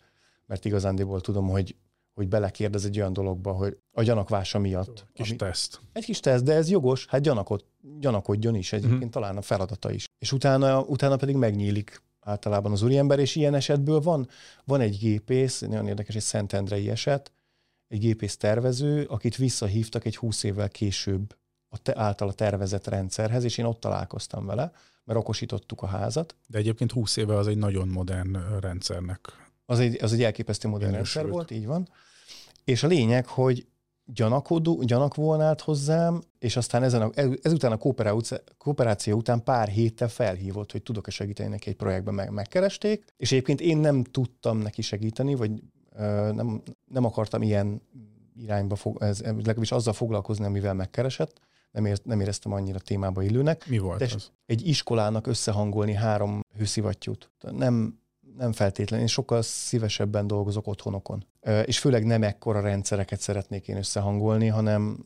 [0.48, 1.76] mert igazándiból tudom, hogy,
[2.14, 5.06] hogy belekérdez egy olyan dologba, hogy a gyanakvása miatt.
[5.12, 5.80] Kis ami, teszt.
[5.92, 7.64] Egy kis teszt, de ez jogos, hát gyanakod,
[8.00, 9.12] gyanakodjon is, egyébként uh-huh.
[9.12, 10.06] talán a feladata is.
[10.18, 14.28] És utána, utána pedig megnyílik általában az úriember, és ilyen esetből van,
[14.64, 17.32] van egy gépész, nagyon érdekes, egy Szentendrei eset,
[17.88, 21.36] egy gépész tervező, akit visszahívtak egy húsz évvel később
[21.68, 24.72] a te, általa tervezett rendszerhez, és én ott találkoztam vele,
[25.04, 26.34] mert okosítottuk a házat.
[26.46, 29.47] De egyébként 20 éve az egy nagyon modern rendszernek.
[29.70, 31.88] Az egy, az egy elképesztő modern rendszer volt, így van.
[32.64, 33.66] És a lényeg, hogy
[34.04, 37.10] gyanakodó, gyanakvolnált hozzám, és aztán ezen a,
[37.42, 37.78] ezután a
[38.58, 43.60] kooperáció után pár héttel felhívott, hogy tudok-e segíteni neki egy projektben, meg, megkeresték, és egyébként
[43.60, 45.62] én nem tudtam neki segíteni, vagy
[45.96, 47.82] ö, nem, nem akartam ilyen
[48.36, 51.40] irányba, fog, ez, legalábbis azzal foglalkozni, amivel megkeresett,
[51.70, 53.68] nem, ért, nem éreztem annyira témába illőnek.
[53.68, 54.30] Mi volt de az?
[54.46, 57.30] Egy iskolának összehangolni három hőszivattyút.
[57.50, 58.00] Nem,
[58.38, 61.26] nem feltétlenül, én sokkal szívesebben dolgozok otthonokon.
[61.64, 65.02] És főleg nem ekkora rendszereket szeretnék én összehangolni, hanem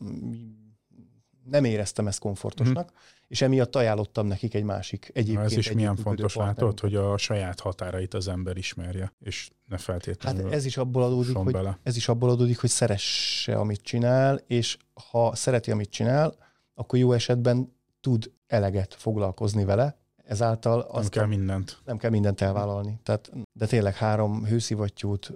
[1.43, 2.95] nem éreztem ezt komfortosnak, mm.
[3.27, 5.45] és emiatt ajánlottam nekik egy másik egyébként.
[5.45, 10.43] Ez is milyen fontos látod, hogy a saját határait az ember ismerje, és ne feltétlenül
[10.43, 11.79] Hát ez is abból adódik, hogy, bele.
[11.83, 14.77] ez is abból adódik, hogy szeresse, amit csinál, és
[15.11, 16.35] ha szereti, amit csinál,
[16.73, 21.81] akkor jó esetben tud eleget foglalkozni vele, ezáltal azt nem kell mindent.
[21.85, 22.99] Nem kell mindent elvállalni.
[23.03, 25.33] Tehát, de tényleg három hőszivattyút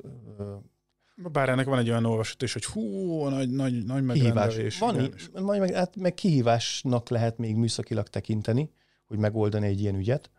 [1.32, 4.80] bár ennek van egy olyan olvasat is, hogy hú, nagy, nagy, nagy megrendelés.
[4.80, 5.30] Van, igen, és...
[5.42, 8.72] majd meg, hát meg kihívásnak lehet még műszakilag tekinteni,
[9.06, 10.32] hogy megoldani egy ilyen ügyet.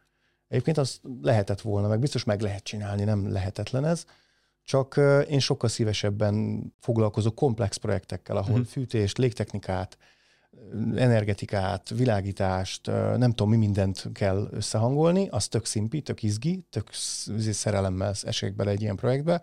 [0.49, 4.05] Egyébként az lehetett volna, meg biztos meg lehet csinálni, nem lehetetlen ez.
[4.64, 8.66] Csak én sokkal szívesebben foglalkozok komplex projektekkel, ahol uh-huh.
[8.66, 9.99] fűtést, légtechnikát,
[10.96, 12.86] energetikát, világítást,
[13.16, 16.88] nem tudom, mi mindent kell összehangolni, az tök szimpi, tök izgi, tök
[17.50, 19.42] szerelemmel esek bele egy ilyen projektbe.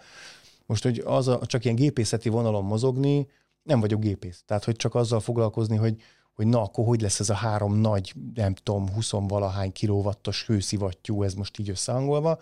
[0.65, 3.27] Most, hogy az a, csak ilyen gépészeti vonalon mozogni,
[3.63, 4.43] nem vagyok gépész.
[4.45, 6.01] Tehát, hogy csak azzal foglalkozni, hogy,
[6.33, 11.33] hogy na, akkor hogy lesz ez a három nagy, nem tudom, 20-valahány kilowattos hőszivattyú, ez
[11.33, 12.39] most így összehangolva,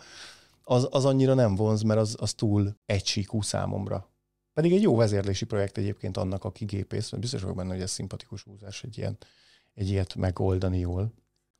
[0.64, 4.13] az, az annyira nem vonz, mert az, az túl egysíkú számomra.
[4.54, 7.92] Pedig egy jó vezérlési projekt egyébként annak, aki gépész, mert biztos vagyok benne, hogy ez
[7.92, 9.18] szimpatikus húzás egy, ilyen,
[9.74, 11.14] egy ilyet megoldani jól.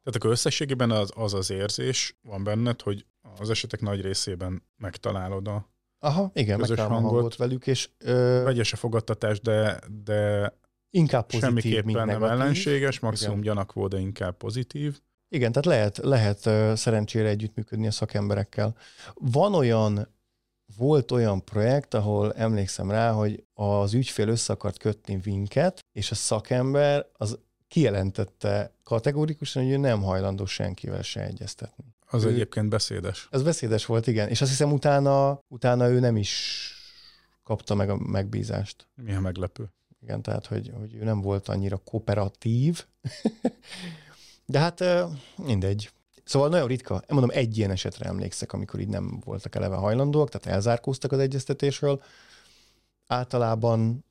[0.04, 3.06] Tehát akkor összességében az, az az érzés van benned, hogy
[3.40, 7.90] az esetek nagy részében megtalálod a Aha, igen, közös hangot, hangot velük, és...
[7.98, 8.42] Ö...
[8.44, 10.54] Vegyes a fogadtatás, de, de
[10.90, 12.30] inkább pozitív, semmiképpen mint nem negatív.
[12.30, 13.46] ellenséges, maximum igen.
[13.46, 15.00] gyanakvó, de inkább pozitív.
[15.30, 16.40] Igen, tehát lehet, lehet
[16.78, 18.76] szerencsére együttműködni a szakemberekkel.
[19.14, 20.13] Van olyan
[20.78, 26.16] volt olyan projekt, ahol emlékszem rá, hogy az ügyfél össze akart kötni vinket, és a
[26.16, 31.84] szakember az kijelentette kategórikusan, hogy ő nem hajlandó senkivel se egyeztetni.
[32.08, 33.28] Az ő, egyébként beszédes.
[33.32, 34.30] Ez beszédes volt, igen.
[34.30, 36.72] És azt hiszem utána, utána ő nem is
[37.44, 38.88] kapta meg a megbízást.
[38.96, 39.74] Milyen meglepő.
[40.02, 42.86] Igen, tehát, hogy, hogy ő nem volt annyira kooperatív.
[44.46, 44.84] De hát
[45.36, 45.92] mindegy.
[46.24, 50.58] Szóval nagyon ritka, mondom, egy ilyen esetre emlékszek, amikor így nem voltak eleve hajlandóak, tehát
[50.58, 52.04] elzárkóztak az egyeztetésről.
[53.08, 54.06] Általában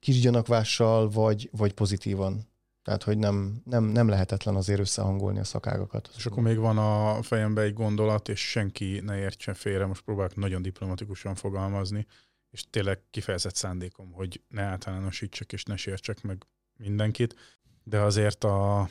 [0.00, 2.52] kisgyanakvással, vagy, vagy pozitívan.
[2.82, 6.10] Tehát, hogy nem, nem, nem lehetetlen azért összehangolni a szakágakat.
[6.16, 10.36] És akkor még van a fejembe egy gondolat, és senki ne értsen félre, most próbálok
[10.36, 12.06] nagyon diplomatikusan fogalmazni,
[12.50, 16.46] és tényleg kifejezett szándékom, hogy ne általánosítsak és ne sértsek meg
[16.76, 17.34] mindenkit,
[17.84, 18.88] de azért a,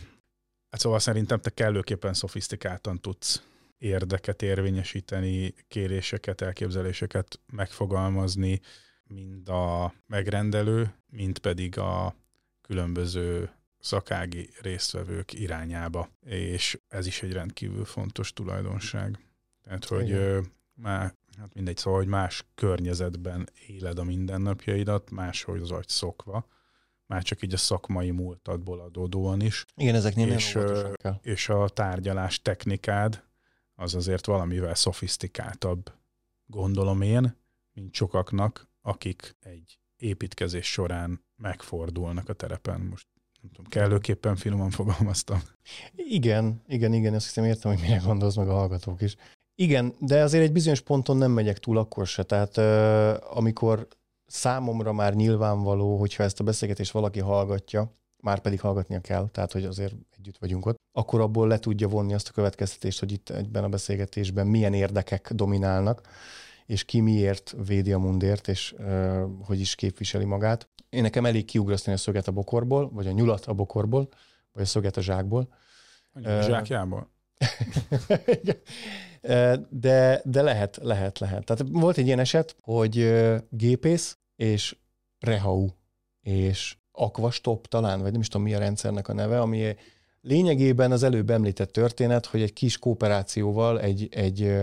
[0.74, 3.44] Hát szóval szerintem te kellőképpen szofisztikáltan tudsz
[3.78, 8.62] érdeket érvényesíteni, kéréseket, elképzeléseket megfogalmazni,
[9.04, 12.16] mind a megrendelő, mind pedig a
[12.62, 13.50] különböző
[13.80, 19.20] szakági résztvevők irányába, és ez is egy rendkívül fontos tulajdonság.
[19.64, 20.52] Tehát, hogy Igen.
[20.74, 26.48] már hát mindegy, szóval, hogy más környezetben éled a mindennapjaidat, máshogy vagy szokva,
[27.06, 29.66] már csak így a szakmai múltadból adódóan is.
[29.76, 30.58] Igen, ezeknél és,
[31.22, 33.24] és a tárgyalás technikád
[33.76, 35.92] az azért valamivel szofisztikáltabb,
[36.46, 37.38] gondolom én,
[37.74, 42.82] mint sokaknak, akik egy építkezés során megfordulnak a terepen.
[42.82, 43.08] Most
[43.42, 45.42] nem tudom, kellőképpen finoman fogalmaztam.
[45.96, 49.16] Igen, igen, igen, ezt hiszem értem, hogy mire gondolsz, meg a hallgatók is.
[49.56, 52.24] Igen, de azért egy bizonyos ponton nem megyek túl akkor se.
[52.24, 52.58] Tehát
[53.24, 53.88] amikor
[54.34, 59.66] számomra már nyilvánvaló, hogyha ezt a beszélgetést valaki hallgatja, már pedig hallgatnia kell, tehát hogy
[59.66, 63.64] azért együtt vagyunk ott, akkor abból le tudja vonni azt a következtetést, hogy itt egyben
[63.64, 66.02] a beszélgetésben milyen érdekek dominálnak,
[66.66, 70.70] és ki miért védi a mundért, és uh, hogy is képviseli magát.
[70.90, 74.10] Én nekem elég kiugrasztani a szöget a bokorból, vagy a nyulat a bokorból,
[74.52, 75.48] vagy a szöget a zsákból.
[76.14, 77.12] A zsákjából?
[79.70, 81.46] de, de lehet, lehet, lehet.
[81.46, 83.14] Tehát volt egy ilyen eset, hogy
[83.50, 84.78] gépész és
[85.20, 85.70] Rehau
[86.22, 89.76] és Aquastop talán, vagy nem is tudom mi a rendszernek a neve, ami
[90.22, 94.54] lényegében az előbb említett történet, hogy egy kis kooperációval egy, egy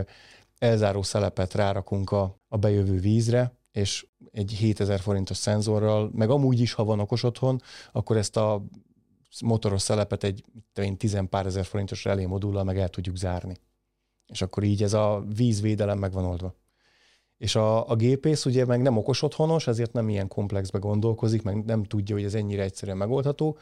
[0.59, 6.73] elzáró szelepet rárakunk a, a bejövő vízre, és egy 7000 forintos szenzorral, meg amúgy is,
[6.73, 7.63] ha van okos otthon,
[7.93, 8.65] akkor ezt a
[9.45, 13.57] motoros szelepet egy én tizen pár ezer forintos relé modullal meg el tudjuk zárni.
[14.27, 16.55] És akkor így ez a vízvédelem meg van oldva.
[17.41, 21.65] És a, a gépész ugye meg nem okos otthonos, ezért nem ilyen komplexbe gondolkozik, meg
[21.65, 23.59] nem tudja, hogy ez ennyire egyszerűen megoldható,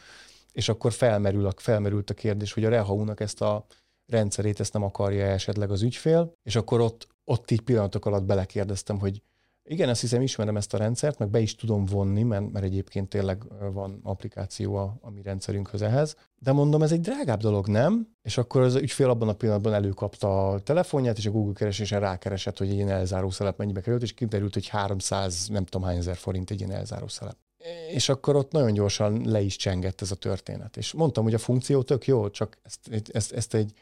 [0.53, 3.67] és akkor felmerül a, felmerült a kérdés, hogy a Rehau-nak ezt a
[4.07, 8.99] rendszerét ezt nem akarja esetleg az ügyfél, és akkor ott, ott így pillanatok alatt belekérdeztem,
[8.99, 9.23] hogy
[9.69, 13.09] igen, azt hiszem ismerem ezt a rendszert, meg be is tudom vonni, mert, mert egyébként
[13.09, 13.43] tényleg
[13.73, 16.17] van applikáció a, a mi rendszerünkhöz ehhez.
[16.39, 18.09] De mondom, ez egy drágább dolog, nem?
[18.23, 22.59] És akkor az ügyfél abban a pillanatban előkapta a telefonját, és a Google keresésen rákeresett,
[22.59, 26.17] hogy egy ilyen elzáró szelep mennyibe került, és kiderült, hogy 300, nem tudom hány ezer
[26.17, 27.37] forint egy ilyen elzáró szelep.
[27.91, 30.77] És akkor ott nagyon gyorsan le is csengett ez a történet.
[30.77, 33.73] És mondtam, hogy a funkció tök jó, csak ezt, ezt, ezt egy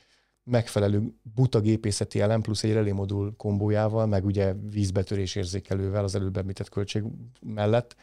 [0.51, 6.37] megfelelő buta gépészeti elem plusz egy relé modul kombójával, meg ugye vízbetörés érzékelővel az előbb
[6.37, 7.03] említett költség
[7.41, 7.97] mellett,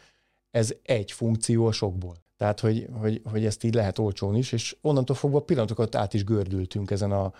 [0.51, 2.15] ez egy funkció a sokból.
[2.37, 6.23] Tehát, hogy, hogy, hogy ezt így lehet olcsón is, és onnantól fogva pillanatokat át is
[6.23, 7.33] gördültünk ezen a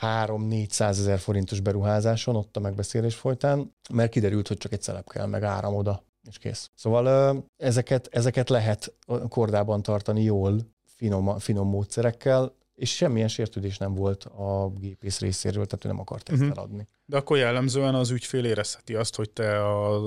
[0.00, 5.26] 3-400 ezer forintos beruházáson, ott a megbeszélés folytán, mert kiderült, hogy csak egy szelep kell,
[5.26, 6.70] meg áram oda, és kész.
[6.74, 8.94] Szóval ezeket, ezeket lehet
[9.28, 15.84] kordában tartani jól, finom, finom módszerekkel, és semmilyen sértődés nem volt a gépész részéről, tehát
[15.84, 16.56] ő nem akart ezt uh-huh.
[16.56, 16.86] eladni.
[17.04, 20.06] De akkor jellemzően az ügyfél érezheti azt, hogy te a,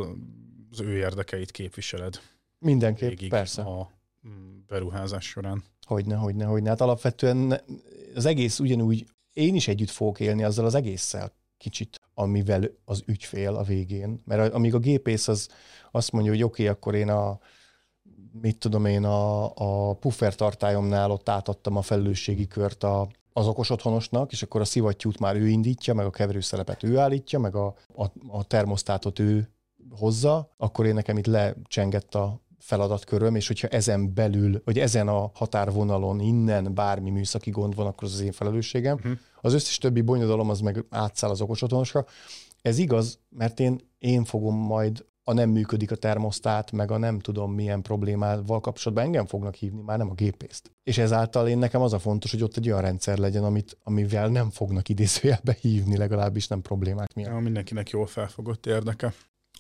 [0.72, 2.20] az ő érdekeit képviseled.
[2.60, 3.62] Mindenképp, Végig persze.
[3.62, 3.92] A
[4.68, 5.64] beruházás során.
[5.86, 6.70] Hogyne, hogyne, hogyne.
[6.70, 7.62] Hát alapvetően
[8.16, 13.56] az egész ugyanúgy, én is együtt fogok élni azzal az egésszel kicsit, amivel az ügyfél
[13.56, 14.22] a végén.
[14.26, 15.48] Mert amíg a gépész az
[15.92, 17.40] azt mondja, hogy oké, okay, akkor én a
[18.42, 23.70] mit tudom én, a, a puffer tartályomnál ott átadtam a felelősségi kört a, az okos
[23.70, 27.76] otthonosnak, és akkor a szivattyút már ő indítja, meg a keverőszelepet ő állítja, meg a,
[27.96, 29.50] a, a termosztátot ő
[29.90, 35.32] hozza, akkor én nekem itt lecsengett a feladatköröm, és hogyha ezen belül, vagy ezen a
[35.34, 38.96] határvonalon innen bármi műszaki gond van, akkor az az én felelősségem.
[38.96, 39.18] Uh-huh.
[39.42, 42.06] Az összes többi bonyodalom az meg átszáll az okos otthonosra.
[42.62, 47.20] Ez igaz, mert én, én fogom majd a nem működik a termosztát, meg a nem
[47.20, 50.72] tudom milyen problémával kapcsolatban engem fognak hívni, már nem a gépészt.
[50.84, 54.28] És ezáltal én nekem az a fontos, hogy ott egy olyan rendszer legyen, amit, amivel
[54.28, 57.32] nem fognak idézőjelbe hívni, legalábbis nem problémák miatt.
[57.32, 59.14] Ja, mindenkinek jól felfogott érdeke.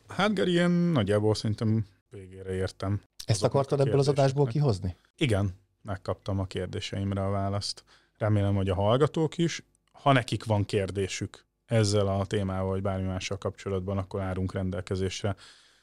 [0.07, 3.01] Hát Geri, én nagyjából szerintem végére értem.
[3.25, 4.95] Ezt akartad ebből az adásból kihozni?
[5.17, 7.83] Igen, megkaptam a kérdéseimre a választ.
[8.17, 9.63] Remélem, hogy a hallgatók is.
[9.91, 15.35] Ha nekik van kérdésük, ezzel a témával, vagy bármi mással kapcsolatban, akkor árunk rendelkezésre.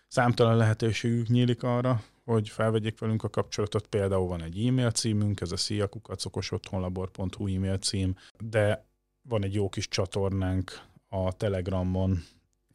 [0.09, 3.87] Számtalan lehetőségük nyílik arra, hogy felvegyék velünk a kapcsolatot.
[3.87, 8.87] Például van egy e-mail címünk, ez a sziakukacokosotthonlabor.hu e-mail cím, de
[9.23, 12.23] van egy jó kis csatornánk a Telegramon,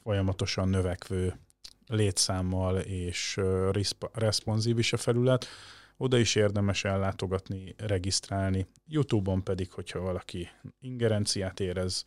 [0.03, 1.39] folyamatosan növekvő
[1.87, 3.39] létszámmal és
[4.13, 5.45] responsív is a felület.
[5.97, 8.67] Oda is érdemes ellátogatni, regisztrálni.
[8.87, 10.49] Youtube-on pedig, hogyha valaki
[10.79, 12.03] ingerenciát érez,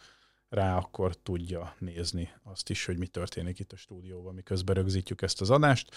[0.50, 5.40] rá, akkor tudja nézni azt is, hogy mi történik itt a stúdióban, miközben rögzítjük ezt
[5.40, 5.94] az adást.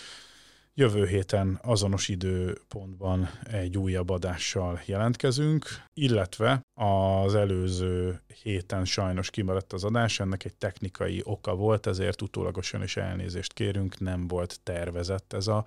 [0.75, 9.83] Jövő héten azonos időpontban egy újabb adással jelentkezünk, illetve az előző héten sajnos kimaradt az
[9.83, 15.47] adás, ennek egy technikai oka volt, ezért utólagosan is elnézést kérünk, nem volt tervezett ez
[15.47, 15.65] a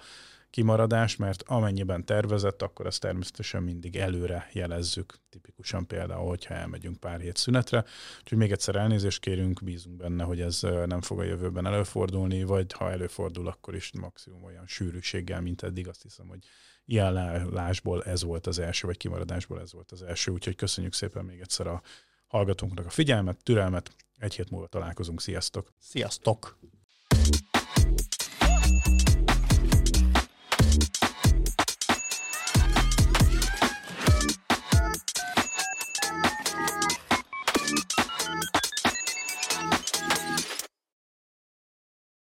[0.57, 7.21] kimaradás, mert amennyiben tervezett, akkor azt természetesen mindig előre jelezzük, tipikusan például, hogyha elmegyünk pár
[7.21, 7.85] hét szünetre.
[8.21, 12.73] Úgyhogy még egyszer elnézést kérünk, bízunk benne, hogy ez nem fog a jövőben előfordulni, vagy
[12.73, 15.89] ha előfordul, akkor is maximum olyan sűrűséggel, mint eddig.
[15.89, 16.39] Azt hiszem, hogy
[16.85, 17.13] ilyen
[17.51, 20.33] lásból ez volt az első, vagy kimaradásból ez volt az első.
[20.33, 21.83] Úgyhogy köszönjük szépen még egyszer a
[22.27, 23.91] hallgatónknak a figyelmet, türelmet.
[24.19, 25.21] Egy hét múlva találkozunk.
[25.21, 25.73] Sziasztok!
[25.79, 26.59] Sziasztok!